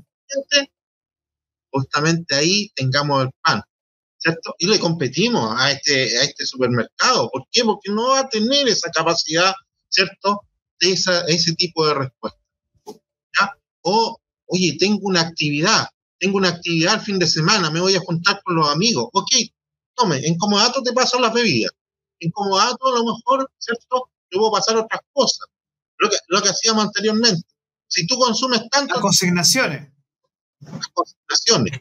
justamente 1.72 2.36
ahí 2.36 2.70
tengamos 2.76 3.24
el 3.24 3.30
pan, 3.42 3.62
¿cierto? 4.16 4.54
Y 4.60 4.68
le 4.68 4.78
competimos 4.78 5.60
a 5.60 5.72
este, 5.72 6.18
a 6.18 6.22
este 6.22 6.46
supermercado. 6.46 7.28
¿Por 7.32 7.48
qué? 7.50 7.64
Porque 7.64 7.90
no 7.90 8.10
va 8.10 8.20
a 8.20 8.28
tener 8.28 8.68
esa 8.68 8.92
capacidad, 8.92 9.52
¿cierto? 9.88 10.42
De 10.78 10.92
esa, 10.92 11.22
ese 11.22 11.56
tipo 11.56 11.84
de 11.84 11.94
respuesta. 11.94 12.38
¿ya? 13.36 13.50
O, 13.80 14.20
oye, 14.46 14.76
tengo 14.78 15.00
una 15.02 15.22
actividad, 15.22 15.88
tengo 16.20 16.36
una 16.36 16.50
actividad 16.50 16.94
el 16.94 17.00
fin 17.00 17.18
de 17.18 17.26
semana, 17.26 17.72
me 17.72 17.80
voy 17.80 17.96
a 17.96 18.00
juntar 18.06 18.40
con 18.44 18.54
los 18.54 18.68
amigos. 18.68 19.08
Ok, 19.12 19.30
tome, 19.96 20.24
en 20.24 20.38
Comodato 20.38 20.80
te 20.80 20.92
pasan 20.92 21.22
las 21.22 21.34
bebidas. 21.34 21.72
En 22.20 22.30
Comodato 22.30 22.86
a 22.86 22.98
lo 23.00 23.04
mejor, 23.04 23.50
¿cierto? 23.58 24.10
Te 24.30 24.38
puedo 24.38 24.52
pasar 24.52 24.76
otras 24.76 25.00
cosas. 25.12 25.48
Lo 25.98 26.10
que, 26.10 26.16
lo 26.28 26.42
que 26.42 26.48
hacíamos 26.50 26.84
anteriormente. 26.84 27.42
Si 27.88 28.06
tú 28.06 28.18
consumes 28.18 28.62
tanto... 28.70 28.94
Las 28.94 29.02
consignaciones. 29.02 29.88
Las 30.60 30.88
consignaciones. 30.92 31.80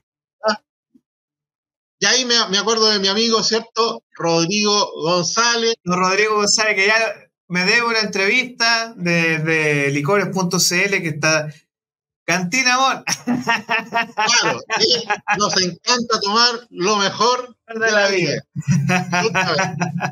Y 1.99 2.05
ahí 2.05 2.25
me, 2.25 2.35
me, 2.49 2.57
acuerdo 2.57 2.89
de 2.89 2.99
mi 2.99 3.07
amigo, 3.07 3.41
¿cierto? 3.41 4.03
Rodrigo 4.11 4.91
González. 5.01 5.75
Rodrigo 5.83 6.35
González, 6.35 6.75
que 6.75 6.87
ya 6.87 7.15
me 7.47 7.63
debe 7.63 7.83
una 7.83 8.01
entrevista 8.01 8.93
de, 8.97 9.39
de 9.39 9.91
licores.cl 9.91 10.59
que 10.59 11.07
está 11.07 11.47
Cantina 12.25 12.73
Amor. 12.73 13.03
Claro, 14.15 14.59
nos 15.37 15.61
encanta 15.61 16.19
tomar 16.21 16.67
lo 16.71 16.97
mejor 16.97 17.55
de 17.67 17.91
la 17.91 18.07
vida. 18.07 18.43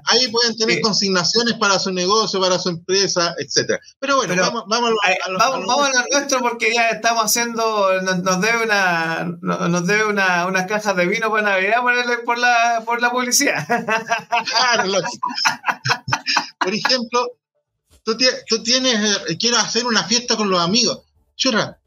Ahí 0.05 0.27
pueden 0.27 0.55
tener 0.55 0.82
consignaciones 0.82 1.55
para 1.55 1.79
su 1.79 1.91
negocio, 1.91 2.39
para 2.39 2.60
su 2.60 2.70
empresa, 2.70 3.34
etcétera. 3.38 3.79
Pero 4.00 4.17
bueno, 4.17 4.36
vamos, 4.36 4.63
vamos, 4.67 4.91
a, 5.03 5.29
lo, 5.29 5.38
vamos, 5.39 5.65
vamos 5.67 5.89
a 5.89 6.01
lo 6.01 6.08
nuestro 6.12 6.41
porque 6.41 6.74
ya 6.74 6.89
estamos 6.89 7.24
haciendo, 7.24 8.01
nos, 8.01 8.41
debe 8.41 8.63
una, 8.63 9.25
nos 9.41 9.88
debe 9.88 10.05
una, 10.05 10.46
unas 10.46 10.67
cajas 10.67 10.96
de 10.96 11.08
vino 11.08 11.32
para 11.32 11.43
Navidad 11.43 11.82
por, 12.25 12.38
la, 12.38 12.84
por 12.86 13.01
la 13.01 13.12
publicidad. 13.12 13.65
Claro, 13.67 14.91
Por 16.60 16.74
ejemplo, 16.74 17.32
tú, 18.03 18.17
tú 18.48 18.63
tienes, 18.63 19.22
eh, 19.29 19.38
quieres 19.38 19.60
hacer 19.60 19.86
una 19.86 20.03
fiesta 20.03 20.36
con 20.36 20.50
los 20.50 20.62
amigos. 20.62 21.03
Churra, 21.36 21.77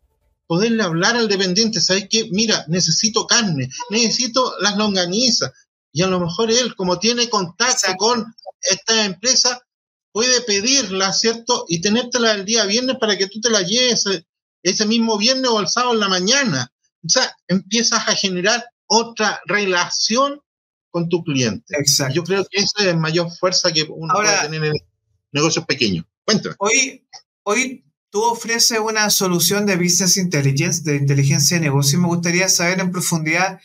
poderle 0.46 0.82
hablar 0.82 1.16
al 1.16 1.28
dependiente, 1.28 1.80
¿sabes 1.80 2.06
qué? 2.10 2.28
Mira, 2.30 2.64
necesito 2.68 3.26
carne, 3.26 3.68
necesito 3.90 4.54
las 4.60 4.76
longanizas. 4.76 5.52
Y 5.92 6.02
a 6.02 6.06
lo 6.06 6.20
mejor 6.20 6.50
él, 6.50 6.74
como 6.76 6.98
tiene 6.98 7.28
contacto 7.28 7.94
con 7.96 8.34
esta 8.60 9.04
empresa, 9.04 9.62
puede 10.12 10.40
pedirla, 10.42 11.12
¿cierto? 11.12 11.64
Y 11.68 11.80
tenértela 11.80 12.32
el 12.32 12.44
día 12.44 12.64
viernes 12.64 12.96
para 13.00 13.16
que 13.16 13.26
tú 13.26 13.40
te 13.40 13.50
la 13.50 13.62
lleves 13.62 14.04
ese 14.62 14.86
mismo 14.86 15.18
viernes 15.18 15.50
o 15.50 15.60
el 15.60 15.68
sábado 15.68 15.94
en 15.94 16.00
la 16.00 16.08
mañana. 16.08 16.72
O 17.04 17.08
sea, 17.08 17.34
empiezas 17.48 18.08
a 18.08 18.16
generar 18.16 18.64
otra 18.86 19.40
relación 19.46 20.40
con 20.90 21.08
tu 21.08 21.22
cliente. 21.22 21.76
Exacto. 21.78 22.14
Yo 22.14 22.24
creo 22.24 22.44
que 22.44 22.60
esa 22.60 22.88
es 22.88 22.96
mayor 22.96 23.30
fuerza 23.30 23.72
que 23.72 23.86
uno 23.88 24.14
puede 24.14 24.40
tener 24.40 24.64
en 24.64 24.74
negocios 25.32 25.64
pequeños. 25.66 26.04
Cuéntame. 26.24 26.56
Hoy, 26.58 27.06
hoy 27.44 27.85
tú 28.10 28.22
ofreces 28.22 28.78
una 28.78 29.10
solución 29.10 29.66
de 29.66 29.76
Business 29.76 30.16
Intelligence, 30.16 30.82
de 30.82 30.96
inteligencia 30.96 31.56
de 31.56 31.64
negocio, 31.64 31.98
y 31.98 32.02
me 32.02 32.08
gustaría 32.08 32.48
saber 32.48 32.80
en 32.80 32.92
profundidad 32.92 33.60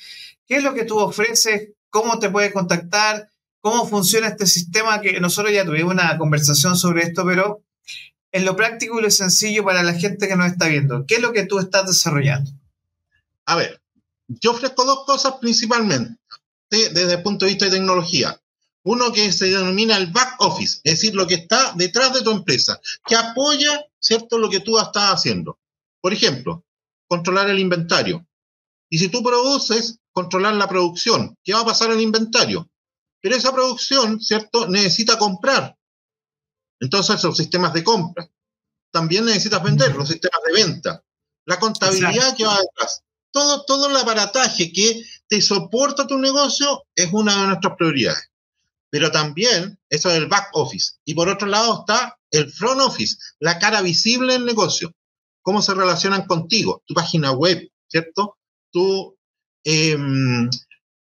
qué 0.48 0.58
es 0.58 0.64
lo 0.64 0.74
que 0.74 0.86
tú 0.86 1.00
ofreces, 1.00 1.70
cómo 1.90 2.20
te 2.20 2.30
puedes 2.30 2.54
contactar, 2.54 3.30
cómo 3.62 3.88
funciona 3.88 4.28
este 4.28 4.48
sistema, 4.48 5.02
que 5.02 5.20
nosotros 5.20 5.54
ya 5.54 5.66
tuvimos 5.66 5.94
una 5.94 6.18
conversación 6.18 6.76
sobre 6.76 7.04
esto, 7.04 7.26
pero 7.26 7.62
en 8.32 8.46
lo 8.46 8.56
práctico 8.56 9.00
y 9.00 9.04
lo 9.04 9.12
sencillo 9.12 9.64
para 9.64 9.84
la 9.84 9.94
gente 9.94 10.28
que 10.28 10.36
nos 10.36 10.52
está 10.52 10.68
viendo, 10.68 11.06
¿qué 11.06 11.16
es 11.16 11.22
lo 11.22 11.34
que 11.34 11.46
tú 11.46 11.60
estás 11.60 11.86
desarrollando? 11.86 12.52
A 13.46 13.56
ver, 13.56 13.82
yo 14.28 14.52
ofrezco 14.52 14.86
dos 14.86 15.06
cosas 15.06 15.36
principalmente 15.42 16.18
desde 16.70 17.14
el 17.14 17.22
punto 17.22 17.46
de 17.46 17.52
vista 17.52 17.66
de 17.66 17.72
tecnología. 17.72 18.38
uno 18.84 19.12
que 19.12 19.32
se 19.32 19.46
denomina 19.46 19.96
el 19.98 20.08
back 20.08 20.36
office, 20.40 20.80
es 20.84 20.94
decir, 20.94 21.14
lo 21.14 21.28
que 21.28 21.36
está 21.36 21.74
detrás 21.76 22.14
de 22.14 22.24
tu 22.24 22.32
empresa, 22.32 22.80
que 23.06 23.16
apoya, 23.16 23.86
¿cierto?, 24.02 24.38
lo 24.38 24.50
que 24.50 24.60
tú 24.60 24.78
estás 24.78 25.14
haciendo. 25.14 25.60
Por 26.02 26.12
ejemplo, 26.12 26.66
controlar 27.08 27.50
el 27.50 27.60
inventario. 27.60 28.28
Y 28.90 28.98
si 28.98 29.08
tú 29.10 29.24
produces, 29.24 30.00
controlar 30.12 30.56
la 30.56 30.68
producción. 30.68 31.38
¿Qué 31.44 31.54
va 31.54 31.62
a 31.62 31.66
pasar 31.66 31.90
en 31.92 31.98
el 31.98 32.02
inventario? 32.02 32.70
Pero 33.22 33.36
esa 33.36 33.54
producción, 33.54 34.20
¿cierto?, 34.20 34.68
necesita 34.68 35.18
comprar. 35.18 35.78
Entonces, 36.80 37.24
los 37.24 37.38
sistemas 37.38 37.74
de 37.74 37.84
compra. 37.84 38.30
También 38.92 39.26
necesitas 39.26 39.64
vender, 39.64 39.96
los 39.96 40.10
sistemas 40.10 40.42
de 40.46 40.54
venta. 40.54 41.04
La 41.46 41.60
contabilidad 41.60 42.36
que 42.36 42.46
va 42.46 42.60
detrás. 42.60 43.04
Todo, 43.32 43.64
todo 43.64 43.90
el 43.90 43.96
aparataje 43.96 44.74
que 44.74 45.02
te 45.28 45.42
soporta 45.42 46.08
tu 46.08 46.18
negocio 46.18 46.84
es 46.96 47.10
una 47.14 47.40
de 47.40 47.48
nuestras 47.48 47.76
prioridades. 47.78 48.30
Pero 48.90 49.12
también 49.12 49.80
eso 49.90 50.10
es 50.10 50.16
el 50.16 50.28
back 50.28 50.50
office. 50.54 50.96
Y 51.06 51.14
por 51.14 51.30
otro 51.30 51.48
lado 51.48 51.82
está 51.82 52.20
el 52.32 52.52
front 52.52 52.82
office, 52.82 53.18
la 53.40 53.60
cara 53.60 53.82
visible 53.82 54.34
del 54.34 54.46
negocio. 54.46 54.94
Cómo 55.42 55.62
se 55.62 55.74
relacionan 55.74 56.26
contigo, 56.26 56.84
tu 56.86 56.94
página 56.94 57.32
web, 57.32 57.70
¿cierto? 57.88 58.38
Tu 58.72 59.18
em, 59.64 60.50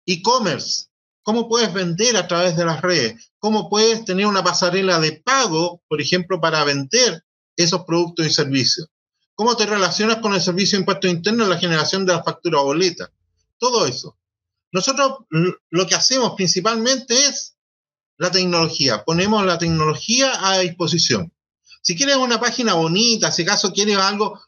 e-commerce, 0.05 0.87
cómo 1.23 1.47
puedes 1.47 1.73
vender 1.73 2.17
a 2.17 2.27
través 2.27 2.55
de 2.57 2.65
las 2.65 2.81
redes, 2.81 3.31
cómo 3.37 3.69
puedes 3.69 4.05
tener 4.05 4.25
una 4.25 4.43
pasarela 4.43 4.99
de 4.99 5.13
pago, 5.13 5.81
por 5.87 6.01
ejemplo, 6.01 6.41
para 6.41 6.63
vender 6.63 7.23
esos 7.55 7.83
productos 7.83 8.25
y 8.25 8.31
servicios. 8.31 8.87
¿Cómo 9.35 9.55
te 9.55 9.65
relacionas 9.65 10.17
con 10.17 10.33
el 10.33 10.41
servicio 10.41 10.77
de 10.77 10.81
impuestos 10.81 11.11
internos 11.11 11.47
la 11.47 11.57
generación 11.57 12.05
de 12.05 12.13
la 12.13 12.23
factura 12.23 12.61
boleta? 12.61 13.11
Todo 13.57 13.85
eso. 13.85 14.17
Nosotros 14.71 15.19
lo 15.29 15.87
que 15.87 15.95
hacemos 15.95 16.33
principalmente 16.35 17.13
es 17.25 17.55
la 18.19 18.29
tecnología. 18.29 19.03
Ponemos 19.05 19.43
la 19.45 19.57
tecnología 19.57 20.31
a 20.39 20.59
disposición. 20.59 21.33
Si 21.81 21.95
quieres 21.95 22.17
una 22.17 22.39
página 22.39 22.73
bonita, 22.73 23.31
si 23.31 23.43
acaso 23.43 23.73
quieres 23.73 23.97
algo 23.97 24.39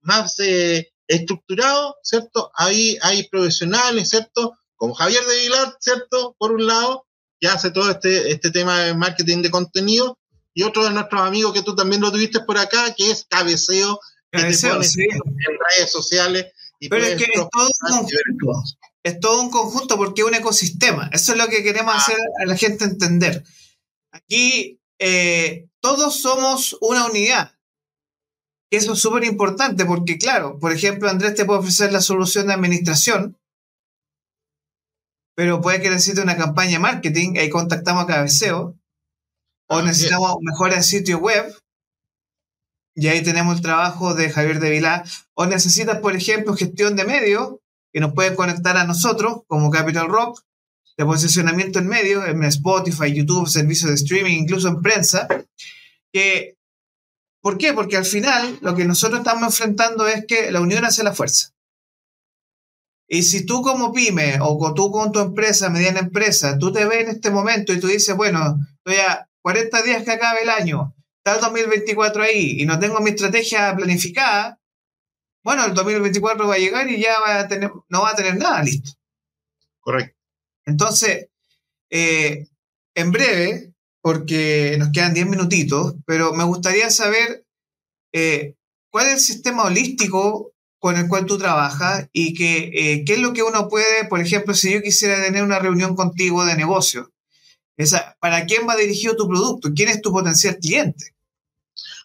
más 0.00 0.40
eh, 0.40 0.90
estructurado, 1.06 1.96
¿cierto? 2.02 2.50
Ahí 2.54 2.98
hay 3.02 3.28
profesionales, 3.28 4.08
¿cierto? 4.08 4.56
Como 4.74 4.94
Javier 4.94 5.22
de 5.24 5.38
Vilar, 5.42 5.76
¿cierto? 5.78 6.34
Por 6.38 6.52
un 6.52 6.66
lado, 6.66 7.06
que 7.38 7.48
hace 7.48 7.70
todo 7.70 7.90
este, 7.90 8.32
este 8.32 8.50
tema 8.50 8.80
de 8.80 8.94
marketing 8.94 9.42
de 9.42 9.50
contenido, 9.50 10.18
y 10.54 10.62
otro 10.62 10.84
de 10.84 10.90
nuestros 10.90 11.20
amigos 11.20 11.52
que 11.52 11.62
tú 11.62 11.76
también 11.76 12.00
lo 12.00 12.10
tuviste 12.10 12.40
por 12.40 12.56
acá, 12.56 12.94
que 12.94 13.10
es 13.10 13.26
Cabeceo, 13.28 14.00
Cabeceo 14.30 14.82
sí. 14.82 15.02
en 15.02 15.20
redes 15.76 15.92
sociales. 15.92 16.46
Y 16.80 16.88
Pero 16.88 17.04
es 17.04 17.18
que 17.18 17.24
es 17.24 17.46
todo, 17.50 17.68
es 19.04 19.20
todo 19.20 19.42
un 19.42 19.50
conjunto 19.50 19.96
porque 19.96 20.22
es 20.22 20.28
un 20.28 20.34
ecosistema. 20.34 21.08
Eso 21.12 21.32
es 21.32 21.38
lo 21.38 21.48
que 21.48 21.62
queremos 21.62 21.94
ah. 21.94 21.98
hacer 21.98 22.18
a 22.42 22.46
la 22.46 22.56
gente 22.56 22.84
entender. 22.84 23.44
Aquí 24.12 24.80
eh, 24.98 25.68
todos 25.80 26.20
somos 26.20 26.76
una 26.80 27.06
unidad. 27.06 27.56
Eso 28.70 28.92
es 28.92 29.00
súper 29.00 29.24
importante 29.24 29.84
porque, 29.84 30.18
claro, 30.18 30.58
por 30.58 30.72
ejemplo, 30.72 31.08
Andrés 31.08 31.34
te 31.34 31.44
puede 31.44 31.60
ofrecer 31.60 31.92
la 31.92 32.00
solución 32.00 32.46
de 32.46 32.54
administración, 32.54 33.36
pero 35.34 35.60
puede 35.60 35.80
que 35.80 35.90
necesite 35.90 36.22
una 36.22 36.36
campaña 36.36 36.72
de 36.72 36.78
marketing, 36.78 37.36
ahí 37.38 37.50
contactamos 37.50 38.04
a 38.04 38.06
Cabeceo, 38.06 38.78
o 39.68 39.76
ah, 39.76 39.82
necesitamos 39.82 40.36
mejores 40.42 40.86
sitio 40.86 41.18
web, 41.18 41.52
y 42.94 43.08
ahí 43.08 43.22
tenemos 43.22 43.56
el 43.56 43.62
trabajo 43.62 44.14
de 44.14 44.30
Javier 44.30 44.60
de 44.60 44.70
Vilá, 44.70 45.04
o 45.34 45.46
necesitas, 45.46 45.98
por 45.98 46.14
ejemplo, 46.14 46.54
gestión 46.54 46.94
de 46.94 47.04
medios, 47.04 47.56
que 47.92 48.00
nos 48.00 48.12
pueden 48.12 48.34
conectar 48.34 48.76
a 48.76 48.84
nosotros, 48.84 49.42
como 49.46 49.70
Capital 49.70 50.08
Rock, 50.08 50.42
de 50.96 51.04
posicionamiento 51.04 51.78
en 51.78 51.88
medios, 51.88 52.26
en 52.28 52.42
Spotify, 52.44 53.12
YouTube, 53.12 53.48
servicios 53.48 53.90
de 53.90 53.96
streaming, 53.96 54.42
incluso 54.42 54.68
en 54.68 54.80
prensa, 54.80 55.28
que 56.12 56.56
¿Por 57.42 57.56
qué? 57.56 57.72
Porque 57.72 57.96
al 57.96 58.04
final 58.04 58.58
lo 58.60 58.74
que 58.74 58.84
nosotros 58.84 59.20
estamos 59.20 59.44
enfrentando 59.44 60.06
es 60.06 60.26
que 60.26 60.50
la 60.50 60.60
unión 60.60 60.84
hace 60.84 61.02
la 61.02 61.14
fuerza. 61.14 61.54
Y 63.08 63.22
si 63.22 63.44
tú 63.44 63.62
como 63.62 63.92
pyme 63.92 64.38
o 64.40 64.72
tú 64.74 64.92
con 64.92 65.10
tu 65.10 65.20
empresa, 65.20 65.70
mediana 65.70 66.00
empresa, 66.00 66.58
tú 66.58 66.72
te 66.72 66.84
ves 66.84 67.04
en 67.04 67.08
este 67.08 67.30
momento 67.30 67.72
y 67.72 67.80
tú 67.80 67.88
dices, 67.88 68.14
bueno, 68.14 68.58
estoy 68.76 69.00
a 69.00 69.28
40 69.42 69.82
días 69.82 70.04
que 70.04 70.12
acabe 70.12 70.42
el 70.42 70.50
año, 70.50 70.94
está 71.16 71.36
el 71.36 71.40
2024 71.40 72.22
ahí 72.22 72.60
y 72.60 72.66
no 72.66 72.78
tengo 72.78 73.00
mi 73.00 73.10
estrategia 73.10 73.74
planificada, 73.74 74.59
bueno, 75.42 75.64
el 75.64 75.74
2024 75.74 76.46
va 76.46 76.54
a 76.54 76.58
llegar 76.58 76.88
y 76.90 77.00
ya 77.00 77.18
va 77.20 77.40
a 77.40 77.48
tener, 77.48 77.70
no 77.88 78.02
va 78.02 78.10
a 78.10 78.16
tener 78.16 78.36
nada 78.36 78.62
listo. 78.62 78.92
Correcto. 79.80 80.16
Entonces, 80.66 81.28
eh, 81.90 82.46
en 82.94 83.10
breve, 83.10 83.72
porque 84.02 84.76
nos 84.78 84.90
quedan 84.92 85.14
10 85.14 85.26
minutitos, 85.26 85.94
pero 86.06 86.32
me 86.32 86.44
gustaría 86.44 86.90
saber 86.90 87.44
eh, 88.12 88.54
cuál 88.90 89.06
es 89.06 89.12
el 89.14 89.20
sistema 89.20 89.64
holístico 89.64 90.52
con 90.78 90.96
el 90.96 91.08
cual 91.08 91.26
tú 91.26 91.36
trabajas 91.38 92.08
y 92.12 92.34
que, 92.34 92.70
eh, 92.74 93.04
qué 93.04 93.14
es 93.14 93.18
lo 93.20 93.32
que 93.32 93.42
uno 93.42 93.68
puede, 93.68 94.06
por 94.06 94.20
ejemplo, 94.20 94.54
si 94.54 94.72
yo 94.72 94.80
quisiera 94.80 95.22
tener 95.22 95.42
una 95.42 95.58
reunión 95.58 95.94
contigo 95.94 96.44
de 96.44 96.56
negocio, 96.56 97.12
esa, 97.76 98.16
¿para 98.20 98.46
quién 98.46 98.66
va 98.68 98.76
dirigido 98.76 99.16
tu 99.16 99.28
producto? 99.28 99.70
¿Quién 99.74 99.88
es 99.90 100.00
tu 100.02 100.10
potencial 100.10 100.56
cliente? 100.58 101.14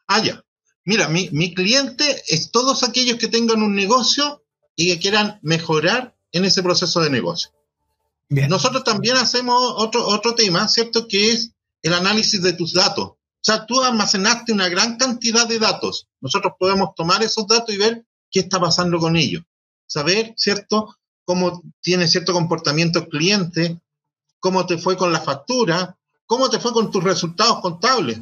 Ah, 0.07 0.21
ya. 0.21 0.43
Mira, 0.85 1.07
mi, 1.07 1.29
mi 1.31 1.53
cliente 1.53 2.23
es 2.27 2.51
todos 2.51 2.83
aquellos 2.83 3.17
que 3.17 3.27
tengan 3.27 3.61
un 3.63 3.75
negocio 3.75 4.43
y 4.75 4.87
que 4.87 4.99
quieran 4.99 5.39
mejorar 5.41 6.15
en 6.31 6.45
ese 6.45 6.61
proceso 6.61 7.01
de 7.01 7.09
negocio. 7.09 7.51
Bien. 8.29 8.49
Nosotros 8.49 8.83
también 8.83 9.17
hacemos 9.17 9.73
otro, 9.77 10.07
otro 10.07 10.35
tema, 10.35 10.67
¿cierto? 10.67 11.07
Que 11.07 11.31
es 11.31 11.51
el 11.81 11.93
análisis 11.93 12.41
de 12.41 12.53
tus 12.53 12.73
datos. 12.73 13.05
O 13.05 13.17
sea, 13.41 13.65
tú 13.65 13.81
almacenaste 13.81 14.53
una 14.53 14.69
gran 14.69 14.97
cantidad 14.97 15.47
de 15.47 15.59
datos. 15.59 16.07
Nosotros 16.19 16.53
podemos 16.59 16.95
tomar 16.95 17.21
esos 17.23 17.47
datos 17.47 17.73
y 17.73 17.77
ver 17.77 18.05
qué 18.31 18.39
está 18.41 18.59
pasando 18.59 18.99
con 18.99 19.15
ellos. 19.15 19.43
Saber, 19.87 20.33
¿cierto?, 20.35 20.97
cómo 21.25 21.63
tiene 21.81 22.07
cierto 22.07 22.33
comportamiento 22.33 23.07
cliente, 23.07 23.79
cómo 24.39 24.65
te 24.65 24.77
fue 24.77 24.95
con 24.95 25.11
la 25.11 25.21
factura, 25.21 25.97
cómo 26.25 26.49
te 26.49 26.59
fue 26.59 26.71
con 26.71 26.91
tus 26.91 27.03
resultados 27.03 27.61
contables. 27.61 28.19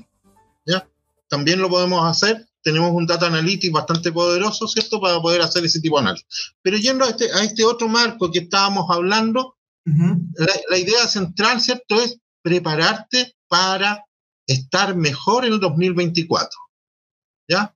¿Ya? 0.65 0.88
También 1.28 1.60
lo 1.60 1.69
podemos 1.69 2.06
hacer. 2.06 2.47
Tenemos 2.63 2.91
un 2.91 3.06
data 3.06 3.28
analytics 3.28 3.73
bastante 3.73 4.12
poderoso, 4.12 4.67
¿cierto?, 4.67 4.99
para 4.99 5.21
poder 5.21 5.41
hacer 5.41 5.63
ese 5.65 5.82
tipo 5.82 5.97
de 5.97 6.04
análisis. 6.04 6.56
Pero 6.62 6.78
yendo 6.78 7.06
a 7.06 7.10
este, 7.10 7.32
a 7.32 7.43
este 7.43 7.63
otro 7.63 7.88
marco 7.88 8.32
que 8.32 8.39
estábamos 8.39 8.86
hablando, 8.89 9.58
la, 9.86 10.54
la, 10.69 10.78
idea 10.78 11.08
central, 11.08 11.60
¿cierto?, 11.60 12.02
es 12.02 12.17
prepararte 12.41 13.36
para 13.49 14.06
estar 14.47 14.95
mejor 14.95 15.45
en 15.45 15.54
el 15.54 15.60
2024. 15.60 16.49
¿Ya? 17.49 17.76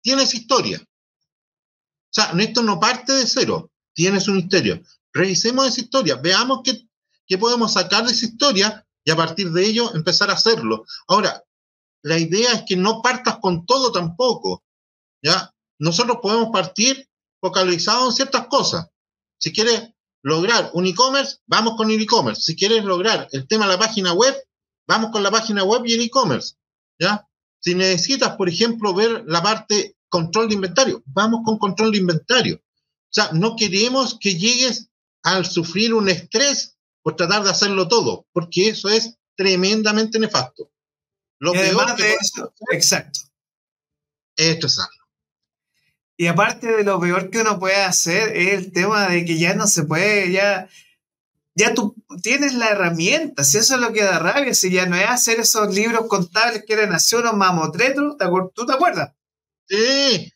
Tienes 0.00 0.34
historia. 0.34 0.80
O 0.80 2.14
sea, 2.14 2.32
esto 2.38 2.62
no 2.62 2.80
parte 2.80 3.12
de 3.12 3.26
cero, 3.26 3.70
tienes 3.92 4.28
una 4.28 4.38
historia. 4.38 4.80
Revisemos 5.12 5.66
esa 5.66 5.80
historia, 5.80 6.16
veamos 6.16 6.60
qué, 6.64 6.88
qué 7.26 7.36
podemos 7.36 7.72
sacar 7.72 8.06
de 8.06 8.12
esa 8.12 8.26
historia 8.26 8.86
y 9.04 9.10
a 9.10 9.16
partir 9.16 9.50
de 9.50 9.66
ello 9.66 9.94
empezar 9.94 10.30
a 10.30 10.34
hacerlo. 10.34 10.84
Ahora, 11.06 11.42
la 12.08 12.18
idea 12.18 12.52
es 12.54 12.62
que 12.66 12.76
no 12.76 13.02
partas 13.02 13.38
con 13.38 13.66
todo 13.66 13.92
tampoco. 13.92 14.64
¿ya? 15.22 15.54
Nosotros 15.78 16.18
podemos 16.22 16.48
partir 16.50 17.06
focalizados 17.40 18.08
en 18.08 18.16
ciertas 18.16 18.46
cosas. 18.46 18.88
Si 19.38 19.52
quieres 19.52 19.90
lograr 20.22 20.70
un 20.72 20.86
e-commerce, 20.86 21.36
vamos 21.46 21.76
con 21.76 21.90
el 21.90 22.00
e-commerce. 22.00 22.40
Si 22.40 22.56
quieres 22.56 22.84
lograr 22.84 23.28
el 23.32 23.46
tema 23.46 23.66
de 23.66 23.72
la 23.72 23.78
página 23.78 24.14
web, 24.14 24.34
vamos 24.86 25.10
con 25.10 25.22
la 25.22 25.30
página 25.30 25.64
web 25.64 25.82
y 25.84 25.92
el 25.92 26.00
e-commerce. 26.00 26.54
¿ya? 26.98 27.28
Si 27.60 27.74
necesitas, 27.74 28.36
por 28.36 28.48
ejemplo, 28.48 28.94
ver 28.94 29.24
la 29.26 29.42
parte 29.42 29.96
control 30.08 30.48
de 30.48 30.54
inventario. 30.54 31.02
Vamos 31.06 31.40
con 31.44 31.58
control 31.58 31.92
de 31.92 31.98
inventario. 31.98 32.56
O 32.56 33.12
sea, 33.12 33.30
no 33.32 33.54
queremos 33.54 34.18
que 34.18 34.34
llegues 34.34 34.88
al 35.22 35.44
sufrir 35.44 35.92
un 35.92 36.08
estrés 36.08 36.78
por 37.02 37.16
tratar 37.16 37.44
de 37.44 37.50
hacerlo 37.50 37.86
todo, 37.86 38.26
porque 38.32 38.70
eso 38.70 38.88
es 38.88 39.18
tremendamente 39.36 40.18
nefasto. 40.18 40.70
Lo 41.38 41.52
peor 41.52 41.96
de 41.96 42.14
eso, 42.14 42.52
exacto. 42.72 43.20
Es 44.36 44.54
estresarlo. 44.54 44.98
Y 46.16 46.26
aparte 46.26 46.66
de 46.66 46.82
lo 46.82 46.98
peor 46.98 47.30
que 47.30 47.40
uno 47.40 47.60
puede 47.60 47.76
hacer 47.76 48.36
es 48.36 48.54
el 48.54 48.72
tema 48.72 49.06
de 49.08 49.24
que 49.24 49.38
ya 49.38 49.54
no 49.54 49.68
se 49.68 49.84
puede, 49.84 50.32
ya, 50.32 50.68
ya 51.54 51.74
tú 51.74 51.94
tienes 52.22 52.54
la 52.54 52.70
herramienta, 52.70 53.44
si 53.44 53.58
eso 53.58 53.76
es 53.76 53.80
lo 53.80 53.92
que 53.92 54.02
da 54.02 54.18
rabia, 54.18 54.52
si 54.52 54.70
ya 54.70 54.86
no 54.86 54.96
es 54.96 55.08
hacer 55.08 55.38
esos 55.38 55.72
libros 55.72 56.08
contables 56.08 56.64
que 56.66 56.72
eran 56.72 56.92
así 56.92 57.14
unos 57.14 57.34
mamotretos, 57.34 58.16
¿tú 58.52 58.66
te 58.66 58.72
acuerdas? 58.72 59.12
Sí. 59.68 60.32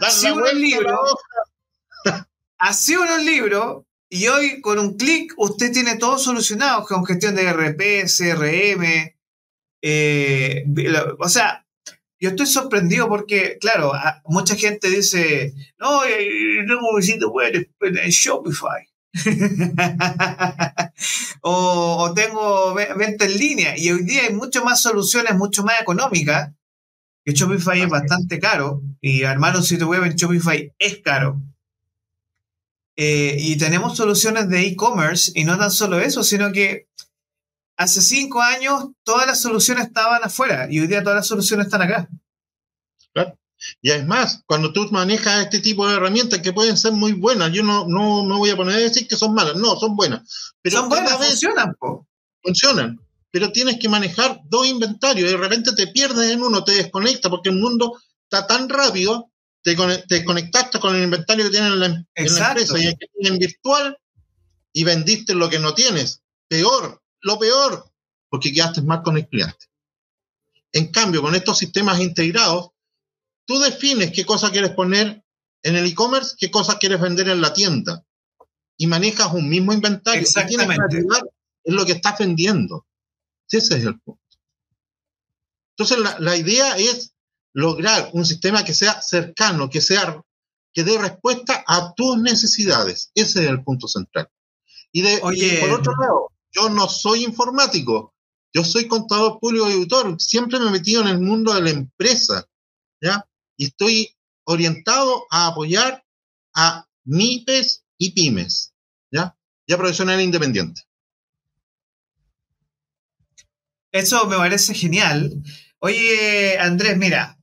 Así 0.00 0.30
unos 0.30 0.54
libros. 0.54 1.00
así 2.58 2.94
unos 2.94 3.22
libros. 3.24 3.84
Y 4.08 4.28
hoy 4.28 4.60
con 4.60 4.78
un 4.78 4.96
clic 4.96 5.32
usted 5.36 5.72
tiene 5.72 5.96
todo 5.96 6.18
solucionado 6.18 6.84
con 6.84 7.04
gestión 7.04 7.34
de 7.34 7.52
RP, 7.52 8.06
CRM. 8.06 9.15
Eh, 9.82 10.64
o 11.18 11.28
sea, 11.28 11.66
yo 12.18 12.30
estoy 12.30 12.46
sorprendido 12.46 13.08
porque, 13.08 13.58
claro, 13.60 13.92
mucha 14.24 14.56
gente 14.56 14.88
dice, 14.88 15.54
no, 15.78 16.00
no 16.66 16.96
necesito 16.96 17.30
web 17.30 17.68
en 17.80 18.10
Shopify. 18.10 18.86
o, 21.42 22.12
tengo 22.14 22.74
venta 22.74 23.24
en 23.24 23.38
línea. 23.38 23.78
Y 23.78 23.90
hoy 23.90 24.04
día 24.04 24.22
hay 24.24 24.34
mucho 24.34 24.64
más 24.64 24.80
soluciones, 24.80 25.34
mucho 25.36 25.62
más 25.62 25.80
económicas, 25.80 26.52
que 27.24 27.32
Shopify 27.32 27.82
es 27.82 27.88
bastante 27.88 28.38
caro, 28.38 28.82
y 29.00 29.24
armar 29.24 29.56
un 29.56 29.64
sitio 29.64 29.88
web 29.88 30.04
en 30.04 30.14
Shopify 30.14 30.72
es 30.78 30.98
caro. 31.02 31.42
Eh, 32.96 33.36
y 33.38 33.56
tenemos 33.58 33.96
soluciones 33.96 34.48
de 34.48 34.66
e-commerce, 34.66 35.32
y 35.34 35.44
no 35.44 35.58
tan 35.58 35.70
solo 35.70 36.00
eso, 36.00 36.22
sino 36.22 36.52
que 36.52 36.88
hace 37.76 38.00
cinco 38.00 38.40
años 38.40 38.86
todas 39.04 39.26
las 39.26 39.40
soluciones 39.40 39.86
estaban 39.86 40.22
afuera, 40.24 40.66
y 40.70 40.80
hoy 40.80 40.86
día 40.86 41.02
todas 41.02 41.16
las 41.16 41.26
soluciones 41.26 41.66
están 41.66 41.82
acá. 41.82 42.08
Claro. 43.12 43.38
Y 43.80 43.90
es 43.90 44.06
más, 44.06 44.42
cuando 44.46 44.72
tú 44.72 44.86
manejas 44.90 45.44
este 45.44 45.60
tipo 45.60 45.88
de 45.88 45.96
herramientas 45.96 46.40
que 46.40 46.52
pueden 46.52 46.76
ser 46.76 46.92
muy 46.92 47.12
buenas, 47.12 47.52
yo 47.52 47.62
no, 47.62 47.86
no 47.86 48.24
me 48.24 48.36
voy 48.36 48.50
a 48.50 48.56
poner 48.56 48.76
a 48.76 48.78
decir 48.78 49.08
que 49.08 49.16
son 49.16 49.34
malas, 49.34 49.56
no, 49.56 49.76
son 49.76 49.96
buenas. 49.96 50.54
Pero 50.62 50.80
son 50.80 50.88
buenas, 50.88 51.16
funcionan. 51.16 51.74
Funcionan, 52.42 53.00
pero 53.30 53.52
tienes 53.52 53.78
que 53.78 53.88
manejar 53.88 54.40
dos 54.44 54.66
inventarios 54.66 55.28
y 55.28 55.32
de 55.32 55.38
repente 55.38 55.72
te 55.74 55.88
pierdes 55.88 56.30
en 56.30 56.42
uno, 56.42 56.64
te 56.64 56.72
desconectas 56.72 57.30
porque 57.30 57.48
el 57.48 57.56
mundo 57.56 57.98
está 58.24 58.46
tan 58.46 58.68
rápido, 58.68 59.30
te, 59.62 59.74
te 60.08 60.24
conectaste 60.24 60.78
con 60.78 60.94
el 60.94 61.02
inventario 61.02 61.46
que 61.46 61.50
tienes 61.50 61.72
en 61.72 61.80
la, 61.80 61.86
empresa 62.14 62.54
y 63.18 63.26
en 63.26 63.38
virtual 63.38 63.98
y 64.72 64.84
vendiste 64.84 65.34
lo 65.34 65.48
que 65.48 65.58
no 65.58 65.74
tienes. 65.74 66.22
Peor, 66.48 67.02
lo 67.26 67.38
peor, 67.38 67.92
porque 68.28 68.52
quedaste 68.52 68.82
más 68.82 69.00
con 69.02 69.16
el 69.16 69.28
cliente. 69.28 69.66
En 70.72 70.90
cambio, 70.92 71.22
con 71.22 71.34
estos 71.34 71.58
sistemas 71.58 72.00
integrados, 72.00 72.70
Tú 73.46 73.60
defines 73.60 74.12
qué 74.12 74.26
cosa 74.26 74.50
quieres 74.50 74.72
poner 74.72 75.24
en 75.62 75.76
el 75.76 75.86
e-commerce, 75.86 76.34
qué 76.36 76.50
cosa 76.50 76.78
quieres 76.78 77.00
vender 77.00 77.28
en 77.28 77.40
la 77.40 77.54
tienda. 77.54 78.04
Y 78.76 78.86
manejas 78.88 79.32
un 79.32 79.48
mismo 79.48 79.72
inventario. 79.72 80.20
Exactamente. 80.20 80.98
Es 81.64 81.74
lo 81.74 81.86
que 81.86 81.92
estás 81.92 82.18
vendiendo. 82.18 82.86
Ese 83.48 83.78
es 83.78 83.84
el 83.84 83.98
punto. 84.00 84.20
Entonces, 85.76 85.98
la, 86.18 86.36
idea 86.36 86.76
es 86.76 87.14
lograr 87.52 88.10
un 88.12 88.26
sistema 88.26 88.64
que 88.64 88.74
sea 88.74 89.00
cercano, 89.00 89.70
que 89.70 89.80
sea 89.80 90.22
que 90.72 90.84
dé 90.84 90.98
respuesta 90.98 91.64
a 91.66 91.94
tus 91.94 92.18
necesidades. 92.18 93.10
Ese 93.14 93.44
es 93.44 93.48
el 93.48 93.62
punto 93.62 93.88
central. 93.88 94.28
Y, 94.92 95.02
de, 95.02 95.14
y 95.34 95.60
por 95.60 95.70
otro 95.70 95.94
lado, 95.96 96.32
yo 96.56 96.68
no 96.70 96.88
soy 96.88 97.24
informático, 97.24 98.14
yo 98.54 98.64
soy 98.64 98.88
contador 98.88 99.38
público 99.38 99.68
y 99.68 99.74
auditor, 99.74 100.16
siempre 100.18 100.58
me 100.58 100.68
he 100.68 100.70
metido 100.70 101.02
en 101.02 101.08
el 101.08 101.20
mundo 101.20 101.52
de 101.52 101.62
la 101.62 101.70
empresa, 101.70 102.48
¿ya? 103.00 103.24
y 103.56 103.66
estoy 103.66 104.16
orientado 104.44 105.26
a 105.30 105.48
apoyar 105.48 106.04
a 106.54 106.86
MIPES 107.04 107.84
y 107.98 108.12
pymes, 108.12 108.74
¿ya? 109.10 109.36
Y 109.66 109.72
a 109.72 109.76
profesionales 109.76 110.24
independientes. 110.24 110.86
Eso 113.92 114.26
me 114.26 114.36
parece 114.36 114.74
genial. 114.74 115.42
Oye, 115.78 116.58
Andrés, 116.58 116.96
mira, 116.96 117.38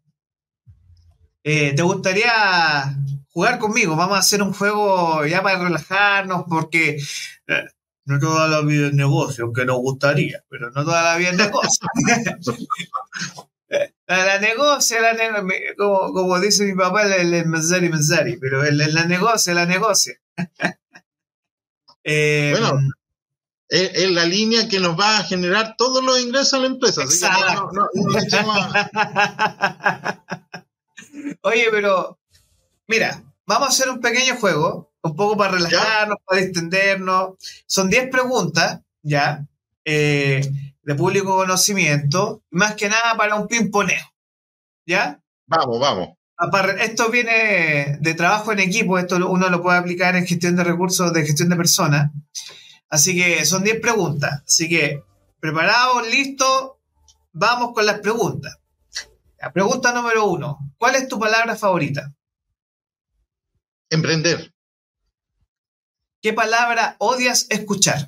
eh, 1.43 1.73
¿te 1.75 1.81
gustaría 1.81 2.95
jugar 3.29 3.59
conmigo? 3.59 3.95
Vamos 3.95 4.15
a 4.15 4.19
hacer 4.19 4.41
un 4.41 4.53
juego 4.53 5.25
ya 5.25 5.41
para 5.41 5.63
relajarnos, 5.63 6.45
porque 6.47 7.01
eh, 7.47 7.63
no 8.05 8.19
toda 8.19 8.47
la 8.47 8.61
vida 8.61 8.87
es 8.87 8.93
negocio, 8.93 9.45
aunque 9.45 9.65
nos 9.65 9.77
gustaría, 9.77 10.43
pero 10.49 10.71
no 10.71 10.83
toda 10.83 11.03
la 11.03 11.17
vida 11.17 11.29
es 11.29 11.37
negocio. 11.37 11.87
La, 14.05 14.37
negocia, 14.37 15.01
la 15.01 15.43
como, 15.75 16.13
como, 16.13 16.39
dice 16.39 16.65
mi 16.65 16.75
papá, 16.75 17.11
el, 17.15 17.33
el 17.33 17.47
menzari, 17.47 17.89
menzari, 17.89 18.37
pero 18.37 18.63
el, 18.63 18.77
la 18.77 19.05
negocia, 19.05 19.55
la 19.55 19.65
negocia. 19.65 20.13
eh, 22.03 22.51
bueno, 22.51 22.79
es, 23.73 24.11
la 24.11 24.25
línea 24.25 24.67
que 24.67 24.79
nos 24.79 24.99
va 24.99 25.17
a 25.17 25.23
generar 25.23 25.75
todos 25.77 26.03
los 26.03 26.21
ingresos 26.21 26.53
a 26.53 26.59
la 26.59 26.67
empresa. 26.67 27.01
Oye, 31.41 31.65
pero 31.71 32.19
mira, 32.87 33.23
vamos 33.47 33.67
a 33.67 33.71
hacer 33.71 33.89
un 33.89 33.99
pequeño 33.99 34.35
juego, 34.35 34.92
un 35.03 35.15
poco 35.15 35.37
para 35.37 35.51
relajarnos, 35.51 36.17
para 36.25 36.41
distendernos. 36.41 37.35
Son 37.67 37.89
10 37.89 38.09
preguntas, 38.09 38.79
¿ya? 39.01 39.45
Eh, 39.85 40.49
de 40.81 40.95
público 40.95 41.35
conocimiento, 41.35 42.41
más 42.51 42.75
que 42.75 42.89
nada 42.89 43.15
para 43.17 43.35
un 43.35 43.47
pimponeo. 43.47 44.03
¿Ya? 44.85 45.21
Vamos, 45.45 45.79
vamos. 45.79 46.09
Esto 46.79 47.09
viene 47.09 47.97
de 48.01 48.13
trabajo 48.15 48.51
en 48.51 48.59
equipo, 48.59 48.97
esto 48.97 49.15
uno 49.29 49.49
lo 49.49 49.61
puede 49.61 49.77
aplicar 49.77 50.15
en 50.15 50.25
gestión 50.25 50.55
de 50.55 50.63
recursos, 50.63 51.13
de 51.13 51.25
gestión 51.25 51.49
de 51.49 51.55
personas. 51.55 52.11
Así 52.89 53.15
que 53.15 53.45
son 53.45 53.63
10 53.63 53.79
preguntas. 53.79 54.43
Así 54.45 54.67
que, 54.67 55.03
preparados, 55.39 56.07
listos, 56.09 56.71
vamos 57.31 57.71
con 57.73 57.85
las 57.85 57.99
preguntas. 57.99 58.57
La 59.39 59.51
pregunta 59.51 59.91
número 59.93 60.25
uno, 60.27 60.57
¿cuál 60.77 60.95
es 60.95 61.07
tu 61.07 61.19
palabra 61.19 61.55
favorita? 61.55 62.13
Emprender. 63.89 64.52
¿Qué 66.23 66.33
palabra 66.33 66.95
odias 66.99 67.45
escuchar? 67.49 68.07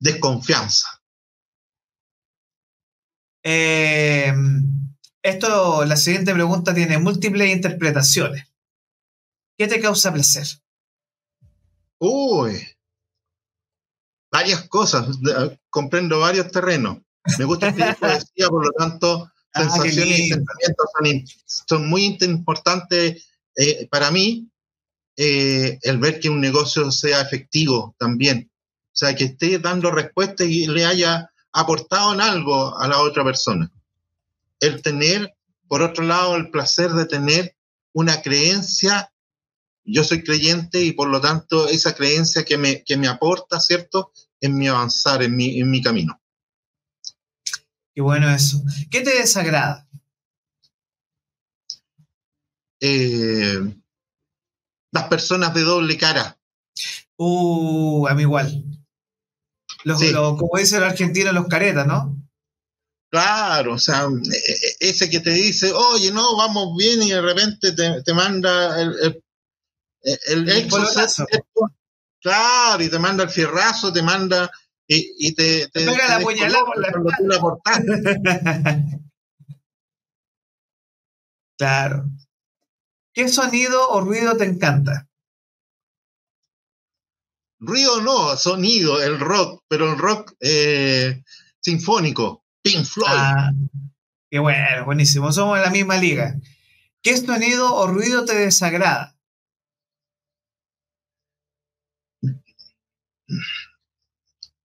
desconfianza. 0.00 0.86
Eh, 3.42 4.32
esto, 5.22 5.84
la 5.84 5.96
siguiente 5.96 6.34
pregunta 6.34 6.74
tiene 6.74 6.98
múltiples 6.98 7.54
interpretaciones. 7.54 8.46
¿Qué 9.56 9.68
te 9.68 9.80
causa 9.80 10.12
placer? 10.12 10.46
Uy, 11.98 12.66
varias 14.32 14.66
cosas. 14.68 15.18
Comprendo 15.68 16.20
varios 16.20 16.50
terrenos. 16.50 16.98
Me 17.38 17.44
gusta 17.44 17.68
escribir 17.68 17.96
poesía, 18.00 18.48
por 18.48 18.64
lo 18.64 18.72
tanto, 18.72 19.30
ah, 19.52 19.62
sensaciones 19.62 20.18
y 20.18 20.28
sentimientos 20.28 20.86
son, 21.44 21.88
muy 21.88 22.18
importantes 22.22 23.28
eh, 23.56 23.86
para 23.90 24.10
mí. 24.10 24.50
Eh, 25.22 25.78
el 25.82 25.98
ver 25.98 26.18
que 26.18 26.30
un 26.30 26.40
negocio 26.40 26.90
sea 26.90 27.20
efectivo 27.20 27.94
también. 27.98 28.50
O 28.86 28.96
sea, 28.96 29.14
que 29.14 29.24
esté 29.24 29.58
dando 29.58 29.90
respuesta 29.90 30.44
y 30.44 30.66
le 30.66 30.86
haya 30.86 31.30
aportado 31.52 32.14
en 32.14 32.22
algo 32.22 32.78
a 32.80 32.88
la 32.88 33.02
otra 33.02 33.22
persona. 33.22 33.70
El 34.60 34.80
tener, 34.80 35.36
por 35.68 35.82
otro 35.82 36.04
lado, 36.04 36.36
el 36.36 36.50
placer 36.50 36.92
de 36.92 37.04
tener 37.04 37.54
una 37.92 38.22
creencia. 38.22 39.12
Yo 39.84 40.04
soy 40.04 40.24
creyente 40.24 40.82
y 40.82 40.92
por 40.92 41.10
lo 41.10 41.20
tanto 41.20 41.68
esa 41.68 41.94
creencia 41.94 42.42
que 42.42 42.56
me, 42.56 42.82
que 42.82 42.96
me 42.96 43.06
aporta, 43.06 43.60
¿cierto? 43.60 44.12
En 44.40 44.56
mi 44.56 44.68
avanzar, 44.68 45.22
en 45.22 45.36
mi, 45.36 45.60
en 45.60 45.70
mi 45.70 45.82
camino. 45.82 46.18
Qué 47.94 48.00
bueno 48.00 48.34
eso. 48.34 48.62
¿Qué 48.90 49.02
te 49.02 49.18
desagrada? 49.18 49.86
Eh, 52.80 53.60
las 54.92 55.04
personas 55.08 55.54
de 55.54 55.62
doble 55.62 55.96
cara. 55.96 56.38
Uh, 57.16 58.06
a 58.08 58.14
mí 58.14 58.22
igual 58.22 58.64
como 59.84 60.58
dice 60.58 60.76
el 60.76 60.84
argentino, 60.84 61.32
los 61.32 61.46
caretas, 61.46 61.86
¿no? 61.86 62.16
Claro, 63.10 63.74
o 63.74 63.78
sea, 63.78 64.04
e, 64.04 64.38
e, 64.38 64.88
ese 64.90 65.10
que 65.10 65.20
te 65.20 65.30
dice, 65.30 65.72
oye, 65.72 66.12
no, 66.12 66.36
vamos 66.36 66.76
bien, 66.76 67.02
y 67.02 67.10
de 67.10 67.20
repente 67.20 67.72
te, 67.72 68.14
manda 68.14 68.80
el, 68.80 68.94
el, 69.02 69.22
el, 70.28 70.48
el 70.48 70.68
claro, 72.20 72.82
y 72.82 72.88
te 72.88 72.98
manda 72.98 73.24
el 73.24 73.30
fierrazo, 73.30 73.92
te 73.92 74.02
manda 74.02 74.50
y, 74.86 75.34
te, 75.34 75.68
te, 75.68 75.86
pega 75.86 76.18
la 76.18 76.20
puñalada 76.20 76.64
por 76.64 76.78
la 76.78 76.90
Claro. 81.58 82.06
¿Qué 83.20 83.28
sonido 83.28 83.90
o 83.90 84.00
ruido 84.00 84.34
te 84.34 84.46
encanta? 84.46 85.06
Ruido 87.58 88.00
no, 88.00 88.34
sonido, 88.34 89.02
el 89.02 89.20
rock, 89.20 89.62
pero 89.68 89.92
el 89.92 89.98
rock 89.98 90.32
eh, 90.40 91.22
sinfónico, 91.60 92.46
Pink 92.62 92.86
Floyd. 92.86 93.10
Ah, 93.10 93.52
qué 94.30 94.38
bueno, 94.38 94.86
buenísimo, 94.86 95.30
somos 95.32 95.58
en 95.58 95.64
la 95.64 95.70
misma 95.70 95.98
liga. 95.98 96.34
¿Qué 97.02 97.14
sonido 97.14 97.74
o 97.74 97.88
ruido 97.88 98.24
te 98.24 98.34
desagrada? 98.36 99.14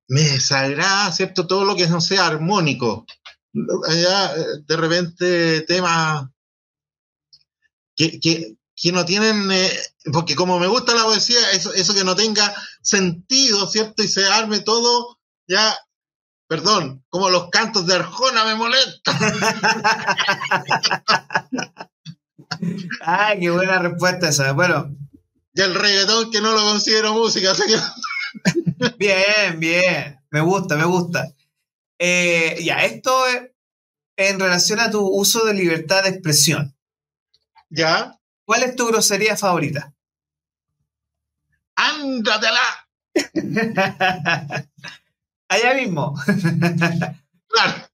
Me 0.08 0.22
desagrada, 0.22 1.12
¿cierto? 1.12 1.46
Todo 1.46 1.65
lo 1.65 1.76
que 1.76 1.88
no 1.88 2.00
sea 2.00 2.28
armónico. 2.28 3.06
de 3.52 4.78
repente 4.78 5.60
temas 5.63 6.30
que, 7.96 8.20
que, 8.20 8.56
que 8.76 8.92
no 8.92 9.06
tienen, 9.06 9.50
eh, 9.52 9.72
porque 10.12 10.36
como 10.36 10.60
me 10.60 10.68
gusta 10.68 10.94
la 10.94 11.04
poesía, 11.04 11.52
eso, 11.52 11.74
eso 11.74 11.94
que 11.94 12.04
no 12.04 12.16
tenga 12.16 12.54
sentido, 12.82 13.68
¿cierto? 13.68 14.04
Y 14.04 14.08
se 14.08 14.28
arme 14.28 14.60
todo, 14.60 15.20
ya, 15.48 15.76
perdón, 16.48 17.04
como 17.10 17.30
los 17.30 17.50
cantos 17.50 17.86
de 17.86 17.96
Arjona 17.96 18.46
me 18.46 18.56
molesta. 18.56 19.18
Ay, 23.02 23.40
qué 23.40 23.50
buena 23.50 23.80
respuesta 23.80 24.30
esa. 24.30 24.52
Bueno. 24.54 24.96
Y 25.54 25.62
el 25.62 25.74
reggaetón 25.74 26.32
que 26.32 26.42
no 26.42 26.52
lo 26.52 26.62
considero 26.62 27.14
música, 27.14 27.52
así 27.52 27.64
que... 27.68 27.78
Bien, 28.98 29.60
bien. 29.60 30.20
Me 30.30 30.42
gusta, 30.42 30.76
me 30.76 30.84
gusta. 30.84 31.34
Eh, 31.98 32.60
ya, 32.62 32.84
esto 32.84 33.16
en 34.18 34.40
relación 34.40 34.82
a 34.82 34.92
tu 34.92 35.08
uso 35.08 35.46
de 35.46 35.54
libertad 35.54 36.04
de 36.04 36.10
expresión. 36.10 36.75
¿Ya? 37.76 38.18
¿Cuál 38.46 38.64
es 38.64 38.76
tu 38.76 38.88
grosería 38.88 39.36
favorita? 39.36 39.94
¡Ándatela! 41.76 42.88
Allá 45.50 45.74
mismo. 45.74 46.16
claro. 47.48 47.90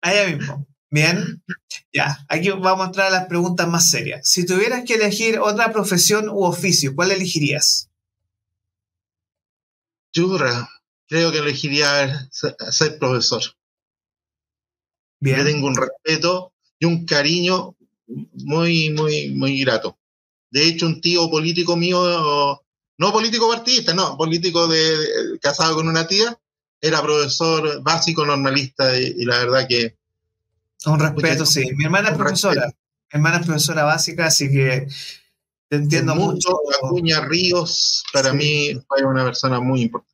Allá 0.00 0.26
mismo. 0.26 0.66
Bien. 0.90 1.42
Ya, 1.92 2.18
aquí 2.28 2.50
vamos 2.50 2.80
a 2.80 2.86
entrar 2.88 3.06
a 3.06 3.10
las 3.10 3.26
preguntas 3.26 3.68
más 3.68 3.88
serias. 3.88 4.28
Si 4.28 4.44
tuvieras 4.44 4.82
que 4.84 4.94
elegir 4.94 5.38
otra 5.38 5.72
profesión 5.72 6.28
u 6.28 6.42
oficio, 6.44 6.94
¿cuál 6.96 7.12
elegirías? 7.12 7.88
Yo 10.12 10.36
creo 11.08 11.30
que 11.30 11.38
elegiría 11.38 12.28
ser 12.30 12.98
profesor. 12.98 13.42
Bien. 15.20 15.44
tengo 15.44 15.68
un 15.68 15.76
respeto 15.76 16.52
y 16.80 16.86
un 16.86 17.06
cariño 17.06 17.76
muy, 18.06 18.90
muy, 18.90 19.30
muy 19.30 19.60
grato. 19.60 19.98
De 20.50 20.66
hecho, 20.68 20.86
un 20.86 21.00
tío 21.00 21.30
político 21.30 21.76
mío, 21.76 22.62
no 22.98 23.12
político 23.12 23.48
partidista, 23.48 23.94
no, 23.94 24.16
político 24.16 24.68
de, 24.68 25.38
casado 25.40 25.74
con 25.74 25.88
una 25.88 26.06
tía, 26.06 26.38
era 26.80 27.00
profesor 27.00 27.82
básico 27.82 28.24
normalista 28.26 28.98
y, 28.98 29.24
la 29.24 29.38
verdad 29.38 29.66
que... 29.68 29.96
Un 30.84 30.98
respeto, 30.98 31.46
sí. 31.46 31.70
Mi 31.76 31.84
hermana 31.84 32.10
es 32.10 32.16
profesora. 32.16 32.66
Mi 32.66 33.18
hermana 33.18 33.38
es 33.38 33.46
profesora 33.46 33.84
básica, 33.84 34.26
así 34.26 34.50
que 34.50 34.88
te 35.68 35.76
entiendo 35.76 36.14
mucho. 36.14 36.50
Acuña 36.82 37.20
Ríos, 37.20 38.04
para 38.12 38.32
mí, 38.32 38.78
fue 38.88 39.04
una 39.04 39.24
persona 39.24 39.60
muy 39.60 39.82
importante. 39.82 40.12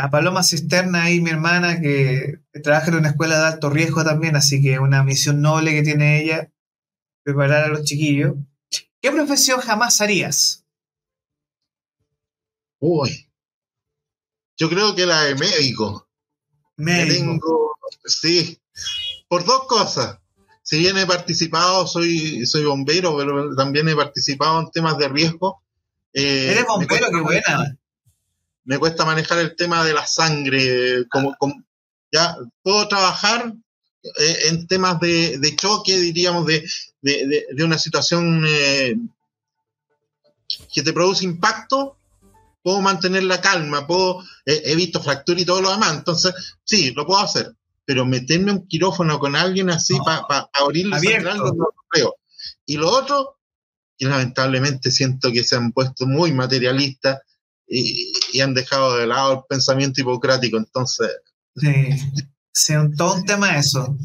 A 0.00 0.10
Paloma 0.10 0.44
Cisterna 0.44 1.04
ahí, 1.04 1.20
mi 1.20 1.30
hermana, 1.30 1.80
que 1.80 2.40
trabaja 2.62 2.88
en 2.88 2.98
una 2.98 3.08
escuela 3.08 3.38
de 3.38 3.46
alto 3.46 3.68
riesgo 3.68 4.04
también, 4.04 4.36
así 4.36 4.62
que 4.62 4.78
una 4.78 5.02
misión 5.02 5.40
noble 5.40 5.72
que 5.72 5.82
tiene 5.82 6.22
ella, 6.22 6.52
preparar 7.24 7.64
a 7.64 7.68
los 7.68 7.82
chiquillos. 7.82 8.34
¿Qué 9.00 9.10
profesión 9.10 9.60
jamás 9.60 10.00
harías? 10.00 10.64
Uy, 12.78 13.28
yo 14.56 14.68
creo 14.68 14.94
que 14.94 15.04
la 15.04 15.24
de 15.24 15.34
médico. 15.34 16.08
Médico. 16.76 17.74
sí, 18.04 18.60
por 19.26 19.44
dos 19.44 19.66
cosas. 19.66 20.20
Si 20.62 20.78
bien 20.78 20.96
he 20.96 21.06
participado, 21.06 21.88
soy, 21.88 22.46
soy 22.46 22.64
bombero, 22.64 23.16
pero 23.16 23.56
también 23.56 23.88
he 23.88 23.96
participado 23.96 24.60
en 24.60 24.70
temas 24.70 24.96
de 24.96 25.08
riesgo. 25.08 25.64
Eh, 26.12 26.52
Eres 26.52 26.66
bombero, 26.66 27.06
qué 27.10 27.20
buena 27.20 27.77
me 28.68 28.78
cuesta 28.78 29.06
manejar 29.06 29.38
el 29.38 29.56
tema 29.56 29.82
de 29.82 29.94
la 29.94 30.06
sangre, 30.06 31.08
como, 31.08 31.34
ya 32.12 32.36
puedo 32.62 32.86
trabajar 32.86 33.54
eh, 34.02 34.36
en 34.48 34.66
temas 34.66 35.00
de, 35.00 35.56
choque, 35.56 35.96
diríamos, 35.96 36.44
de, 36.44 37.64
una 37.64 37.78
situación 37.78 38.44
eh, 38.46 38.94
que 40.70 40.82
te 40.82 40.92
produce 40.92 41.24
impacto, 41.24 41.96
puedo 42.62 42.82
mantener 42.82 43.22
la 43.22 43.40
calma, 43.40 43.86
puedo, 43.86 44.22
he 44.44 44.76
visto 44.76 45.02
fractura 45.02 45.40
y 45.40 45.46
todo 45.46 45.62
lo 45.62 45.70
demás, 45.70 45.94
entonces 45.94 46.34
sí, 46.62 46.90
lo 46.90 47.06
puedo 47.06 47.20
hacer, 47.20 47.50
pero 47.86 48.04
meterme 48.04 48.52
un 48.52 48.68
quirófano 48.68 49.18
con 49.18 49.34
alguien 49.34 49.70
así 49.70 49.94
para 50.04 50.50
abrirle 50.52 51.16
algo, 51.16 51.54
no 51.54 51.64
lo 51.74 51.84
creo. 51.88 52.16
Y 52.66 52.76
lo 52.76 52.90
otro, 52.90 53.38
que 53.96 54.04
lamentablemente 54.04 54.90
siento 54.90 55.32
que 55.32 55.42
se 55.42 55.56
han 55.56 55.72
puesto 55.72 56.06
muy 56.06 56.32
materialistas 56.32 57.20
y, 57.68 58.40
han 58.40 58.54
dejado 58.54 58.96
de 58.96 59.06
lado 59.06 59.32
el 59.32 59.40
pensamiento 59.48 60.00
hipocrático. 60.00 60.56
Entonces. 60.56 61.10
Sí, 61.56 61.88
sí 62.52 62.74
todo 62.96 63.16
un 63.16 63.24
tema 63.24 63.56
eso. 63.56 63.96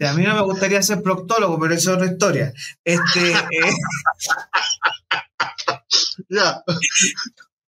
a 0.00 0.12
mí 0.12 0.24
no 0.24 0.34
me 0.34 0.42
gustaría 0.42 0.82
ser 0.82 1.02
proctólogo, 1.02 1.58
pero 1.58 1.74
eso 1.74 1.90
es 1.90 1.96
otra 1.96 2.12
historia. 2.12 2.52
Este. 2.84 3.32
Eh, 3.32 3.74
ya. 6.28 6.62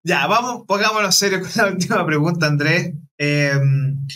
Ya, 0.04 0.28
vamos, 0.28 0.66
pongámonos 0.68 1.16
serio 1.16 1.42
con 1.42 1.50
la 1.56 1.68
última 1.72 2.06
pregunta, 2.06 2.46
Andrés. 2.46 2.94
Em, 3.18 4.08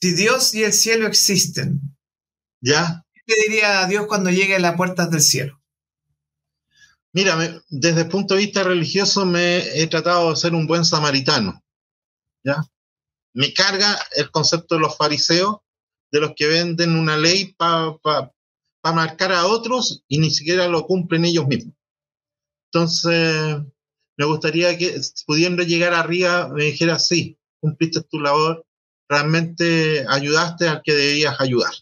si 0.00 0.12
Dios 0.12 0.54
y 0.54 0.64
el 0.64 0.72
cielo 0.72 1.06
existen, 1.06 1.80
¿ya? 2.60 3.04
¿Qué 3.26 3.34
diría 3.48 3.80
a 3.80 3.86
Dios 3.86 4.06
cuando 4.06 4.30
llegue 4.30 4.56
a 4.56 4.60
las 4.60 4.76
puertas 4.76 5.10
del 5.10 5.22
cielo? 5.22 5.57
Mira, 7.12 7.36
desde 7.68 8.02
el 8.02 8.08
punto 8.08 8.34
de 8.34 8.40
vista 8.40 8.62
religioso 8.62 9.24
me 9.24 9.58
he 9.80 9.86
tratado 9.86 10.30
de 10.30 10.36
ser 10.36 10.54
un 10.54 10.66
buen 10.66 10.84
samaritano. 10.84 11.62
¿ya? 12.44 12.62
Me 13.34 13.52
carga 13.52 13.98
el 14.16 14.30
concepto 14.30 14.74
de 14.74 14.82
los 14.82 14.96
fariseos, 14.96 15.58
de 16.10 16.20
los 16.20 16.32
que 16.34 16.46
venden 16.46 16.96
una 16.96 17.16
ley 17.16 17.54
para 17.54 17.98
marcar 18.84 19.32
a 19.32 19.46
otros 19.46 20.04
y 20.08 20.18
ni 20.18 20.30
siquiera 20.30 20.68
lo 20.68 20.86
cumplen 20.86 21.24
ellos 21.24 21.46
mismos. 21.46 21.74
Entonces, 22.70 23.62
me 24.16 24.24
gustaría 24.26 24.76
que 24.76 25.00
pudiendo 25.26 25.62
llegar 25.62 25.94
arriba 25.94 26.48
me 26.48 26.64
dijera, 26.64 26.98
sí, 26.98 27.38
cumpliste 27.60 28.02
tu 28.02 28.20
labor, 28.20 28.66
realmente 29.08 30.04
ayudaste 30.08 30.68
al 30.68 30.82
que 30.82 30.92
debías 30.92 31.40
ayudar. 31.40 31.72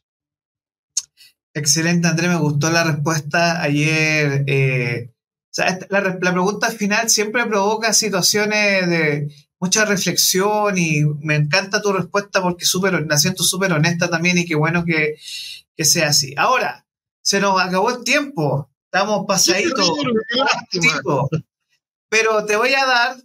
Excelente, 1.54 2.06
Andrés, 2.06 2.30
me 2.30 2.36
gustó 2.36 2.70
la 2.70 2.84
respuesta. 2.84 3.62
Ayer 3.62 4.44
eh, 4.46 5.14
la, 5.56 6.18
pregunta 6.18 6.70
final 6.70 7.08
siempre 7.08 7.46
provoca 7.46 7.92
situaciones 7.92 8.88
de 8.88 9.34
mucha 9.58 9.84
reflexión 9.84 10.76
y 10.76 11.02
me 11.20 11.36
encanta 11.36 11.80
tu 11.80 11.92
respuesta 11.92 12.42
porque 12.42 12.64
super, 12.64 13.06
la 13.06 13.18
siento 13.18 13.42
súper 13.42 13.72
honesta 13.72 14.10
también 14.10 14.38
y 14.38 14.44
qué 14.44 14.54
bueno 14.54 14.84
que, 14.84 15.16
sea 15.84 16.08
así. 16.08 16.34
Ahora, 16.36 16.86
se 17.22 17.40
nos 17.40 17.60
acabó 17.60 17.90
el 17.90 18.04
tiempo, 18.04 18.70
estamos 18.84 19.24
pasaditos. 19.26 19.90
Pero 22.08 22.44
te 22.44 22.56
voy 22.56 22.74
a 22.74 22.86
dar 22.86 23.16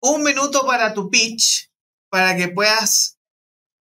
un 0.00 0.22
minuto 0.22 0.66
para 0.66 0.94
tu 0.94 1.10
pitch, 1.10 1.70
para 2.10 2.36
que 2.36 2.48
puedas 2.48 3.18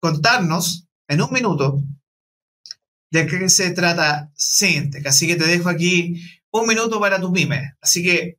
contarnos 0.00 0.86
en 1.08 1.22
un 1.22 1.32
minuto 1.32 1.82
de 3.10 3.26
qué 3.26 3.48
se 3.48 3.70
trata 3.70 4.30
Syntec. 4.34 5.06
Así 5.06 5.26
que 5.26 5.36
te 5.36 5.46
dejo 5.46 5.68
aquí 5.68 6.20
un 6.60 6.68
minuto 6.68 7.00
para 7.00 7.20
tu 7.20 7.32
pyme. 7.32 7.74
Así 7.80 8.02
que 8.02 8.38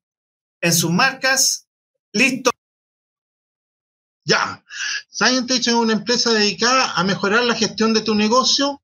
en 0.62 0.73
sus 0.73 0.91
marcas, 0.91 1.67
listo. 2.13 2.49
Ya. 4.25 4.63
Scientech 5.10 5.67
es 5.67 5.73
una 5.73 5.93
empresa 5.93 6.32
dedicada 6.32 6.93
a 6.93 7.04
mejorar 7.04 7.43
la 7.43 7.56
gestión 7.56 7.93
de 7.93 8.01
tu 8.01 8.15
negocio 8.15 8.82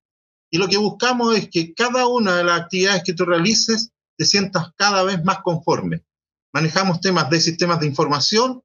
y 0.51 0.57
lo 0.57 0.67
que 0.67 0.77
buscamos 0.77 1.35
es 1.37 1.49
que 1.49 1.73
cada 1.73 2.07
una 2.07 2.35
de 2.35 2.43
las 2.43 2.61
actividades 2.61 3.03
que 3.05 3.13
tú 3.13 3.25
realices 3.25 3.91
te 4.17 4.25
sientas 4.25 4.73
cada 4.75 5.01
vez 5.03 5.23
más 5.23 5.39
conforme. 5.43 6.03
Manejamos 6.53 6.99
temas 6.99 7.29
de 7.29 7.39
sistemas 7.39 7.79
de 7.79 7.87
información, 7.87 8.61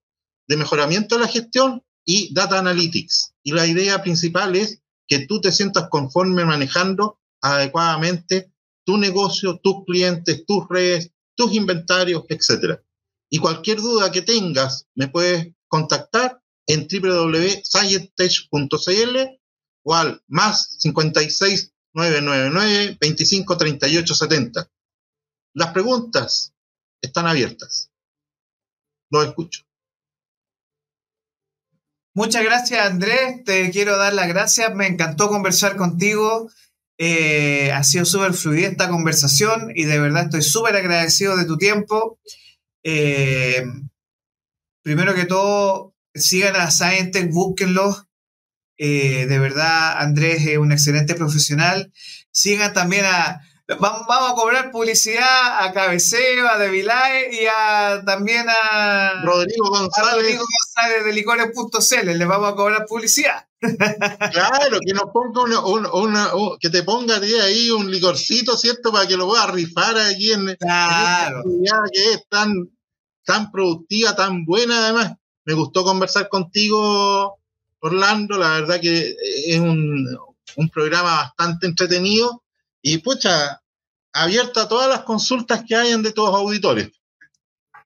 de 0.48 0.56
mejoramiento 0.56 1.14
de 1.14 1.22
la 1.22 1.28
gestión 1.28 1.84
y 2.04 2.34
data 2.34 2.58
analytics. 2.58 3.34
Y 3.44 3.52
la 3.52 3.66
idea 3.66 4.02
principal 4.02 4.56
es 4.56 4.82
que 5.06 5.26
tú 5.26 5.40
te 5.40 5.52
sientas 5.52 5.88
conforme 5.88 6.44
manejando 6.44 7.20
adecuadamente 7.40 8.52
tu 8.86 8.96
negocio, 8.96 9.58
tus 9.58 9.84
clientes, 9.84 10.46
tus 10.46 10.66
redes, 10.68 11.10
tus 11.34 11.52
inventarios, 11.52 12.24
etc. 12.28 12.80
Y 13.28 13.38
cualquier 13.38 13.78
duda 13.78 14.12
que 14.12 14.22
tengas, 14.22 14.86
me 14.94 15.08
puedes 15.08 15.48
contactar 15.66 16.40
en 16.66 16.86
www.scientech.cl 16.88 19.40
o 19.82 19.94
al 19.94 20.22
más 20.28 20.76
56 20.78 21.72
999 21.92 22.96
25 23.00 23.56
38 23.56 24.14
70. 24.14 24.70
Las 25.54 25.72
preguntas 25.72 26.54
están 27.00 27.26
abiertas. 27.26 27.90
Lo 29.10 29.22
escucho. 29.22 29.62
Muchas 32.14 32.44
gracias, 32.44 32.86
Andrés. 32.86 33.42
Te 33.44 33.70
quiero 33.70 33.98
dar 33.98 34.14
las 34.14 34.28
gracias. 34.28 34.74
Me 34.74 34.86
encantó 34.86 35.28
conversar 35.28 35.76
contigo. 35.76 36.48
Eh, 36.98 37.70
ha 37.72 37.84
sido 37.84 38.06
súper 38.06 38.32
fluida 38.32 38.68
esta 38.68 38.88
conversación 38.88 39.70
y 39.74 39.84
de 39.84 39.98
verdad 39.98 40.24
estoy 40.24 40.42
súper 40.42 40.76
agradecido 40.76 41.36
de 41.36 41.44
tu 41.44 41.58
tiempo. 41.58 42.18
Eh, 42.82 43.64
primero 44.82 45.14
que 45.14 45.26
todo, 45.26 45.94
sigan 46.14 46.56
a 46.56 46.70
Scientech, 46.70 47.30
búsquenlo. 47.30 48.06
Eh, 48.78 49.26
de 49.26 49.38
verdad, 49.38 49.98
Andrés 49.98 50.46
es 50.46 50.58
un 50.58 50.72
excelente 50.72 51.14
profesional. 51.14 51.92
Sigan 52.30 52.72
también 52.72 53.04
a 53.04 53.40
Vamos, 53.68 54.06
a 54.08 54.34
cobrar 54.34 54.70
publicidad 54.70 55.64
a 55.64 55.72
Cabeceo, 55.72 56.48
a 56.48 56.56
Devilae 56.56 57.42
y 57.42 57.46
a, 57.46 58.00
también 58.06 58.46
a 58.48 59.24
Rodrigo 59.24 59.68
González, 59.68 60.14
Rodrigo 60.14 60.44
González 60.44 61.04
de 61.04 61.12
licores.cl. 61.12 62.16
Le 62.16 62.24
vamos 62.26 62.52
a 62.52 62.54
cobrar 62.54 62.86
publicidad. 62.86 63.46
Claro, 64.32 64.78
que 64.86 64.92
nos 64.92 65.10
ponga 65.12 65.60
una, 65.66 66.30
que 66.60 66.70
te 66.70 66.84
ponga 66.84 67.16
ahí 67.16 67.70
un 67.70 67.90
licorcito, 67.90 68.56
¿cierto? 68.56 68.92
Para 68.92 69.08
que 69.08 69.16
lo 69.16 69.26
pueda 69.26 69.46
rifar 69.48 69.96
allí 69.96 70.30
en, 70.30 70.54
claro. 70.56 71.42
que 71.92 72.12
es 72.12 72.28
tan 72.28 72.70
tan 73.24 73.50
productiva, 73.50 74.14
tan 74.14 74.44
buena 74.44 74.84
además. 74.84 75.14
Me 75.44 75.54
gustó 75.54 75.82
conversar 75.82 76.28
contigo, 76.28 77.40
Orlando, 77.80 78.38
la 78.38 78.50
verdad 78.50 78.80
que 78.80 79.16
es 79.46 79.58
un, 79.58 80.06
un 80.56 80.68
programa 80.68 81.16
bastante 81.16 81.66
entretenido 81.66 82.44
y 82.88 82.98
pucha, 82.98 83.62
abierto 84.12 84.60
a 84.60 84.68
todas 84.68 84.88
las 84.88 85.00
consultas 85.00 85.64
que 85.66 85.74
hayan 85.74 86.04
de 86.04 86.12
todos 86.12 86.30
los 86.30 86.38
auditores. 86.38 86.90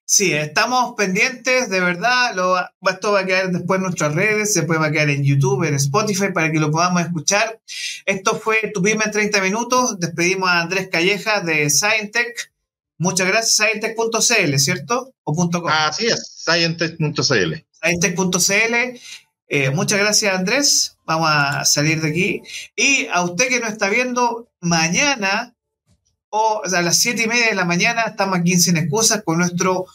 Sí, 0.05 0.31
estamos 0.31 0.93
pendientes, 0.95 1.71
de 1.71 1.79
verdad. 1.79 2.35
Lo, 2.35 2.59
esto 2.87 3.13
va 3.13 3.21
a 3.21 3.25
quedar 3.25 3.49
después 3.49 3.79
en 3.79 3.83
nuestras 3.83 4.13
redes, 4.13 4.53
se 4.53 4.61
puede 4.61 4.91
quedar 4.91 5.09
en 5.09 5.23
YouTube, 5.23 5.63
en 5.63 5.73
Spotify, 5.73 6.31
para 6.31 6.51
que 6.51 6.59
lo 6.59 6.69
podamos 6.69 7.01
escuchar. 7.01 7.59
Esto 8.05 8.39
fue 8.39 8.71
Tu 8.71 8.85
en 8.85 8.99
30 8.99 9.41
minutos. 9.41 9.99
Despedimos 9.99 10.47
a 10.47 10.61
Andrés 10.61 10.89
Calleja 10.91 11.41
de 11.41 11.67
Scientech. 11.71 12.53
Muchas 12.99 13.27
gracias, 13.27 13.55
scientech.cl, 13.55 14.59
¿cierto? 14.59 15.15
¿O 15.23 15.33
punto 15.33 15.63
.com? 15.63 15.71
Así 15.73 16.05
es, 16.05 16.43
scientech.cl. 16.45 17.65
Scientech.cl. 17.71 18.99
Eh, 19.53 19.69
muchas 19.69 19.99
gracias, 19.99 20.33
Andrés. 20.33 20.97
Vamos 21.03 21.29
a 21.29 21.65
salir 21.65 21.99
de 21.99 22.07
aquí. 22.07 22.41
Y 22.73 23.07
a 23.11 23.21
usted 23.21 23.49
que 23.49 23.59
nos 23.59 23.71
está 23.71 23.89
viendo, 23.89 24.49
mañana 24.61 25.53
o, 26.29 26.61
a 26.63 26.81
las 26.81 26.97
siete 26.99 27.23
y 27.23 27.27
media 27.27 27.47
de 27.47 27.55
la 27.55 27.65
mañana 27.65 28.03
estamos 28.03 28.39
aquí 28.39 28.53
en 28.53 28.61
Sin 28.61 28.77
Excusas 28.77 29.23
con 29.25 29.39
nuestro 29.39 29.87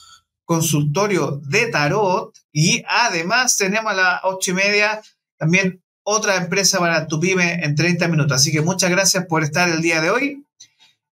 consultorio 0.44 1.40
de 1.42 1.68
tarot 1.68 2.38
y 2.52 2.84
además 2.86 3.56
tenemos 3.56 3.92
a 3.92 3.96
las 3.96 4.20
ocho 4.24 4.50
y 4.50 4.54
media 4.54 5.00
también 5.38 5.82
otra 6.02 6.36
empresa 6.36 6.78
para 6.78 7.06
tu 7.06 7.18
pyme 7.18 7.64
en 7.64 7.74
30 7.74 8.08
minutos. 8.08 8.36
Así 8.36 8.52
que 8.52 8.60
muchas 8.60 8.90
gracias 8.90 9.24
por 9.24 9.42
estar 9.42 9.70
el 9.70 9.80
día 9.80 10.02
de 10.02 10.10
hoy. 10.10 10.44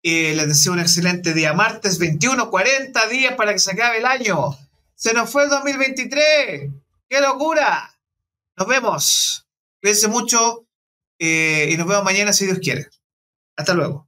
y 0.01 0.35
les 0.35 0.47
deseo 0.47 0.75
un 0.75 0.79
excelente 0.79 1.35
día. 1.35 1.55
Martes 1.55 1.99
21, 1.99 2.51
40 2.51 3.09
días 3.09 3.35
para 3.35 3.53
que 3.53 3.59
se 3.59 3.73
acabe 3.73 3.99
el 3.99 4.07
año. 4.07 4.57
Se 4.95 5.13
nos 5.13 5.29
fue 5.29 5.43
el 5.43 5.51
2023. 5.51 6.71
¡Qué 7.09 7.21
locura! 7.21 7.98
Nos 8.59 8.67
vemos. 8.67 9.47
Cuídense 9.81 10.09
mucho 10.09 10.67
eh, 11.21 11.69
y 11.71 11.77
nos 11.77 11.87
vemos 11.87 12.03
mañana 12.03 12.33
si 12.33 12.45
Dios 12.45 12.59
quiere. 12.59 12.89
Hasta 13.57 13.75
luego. 13.75 14.08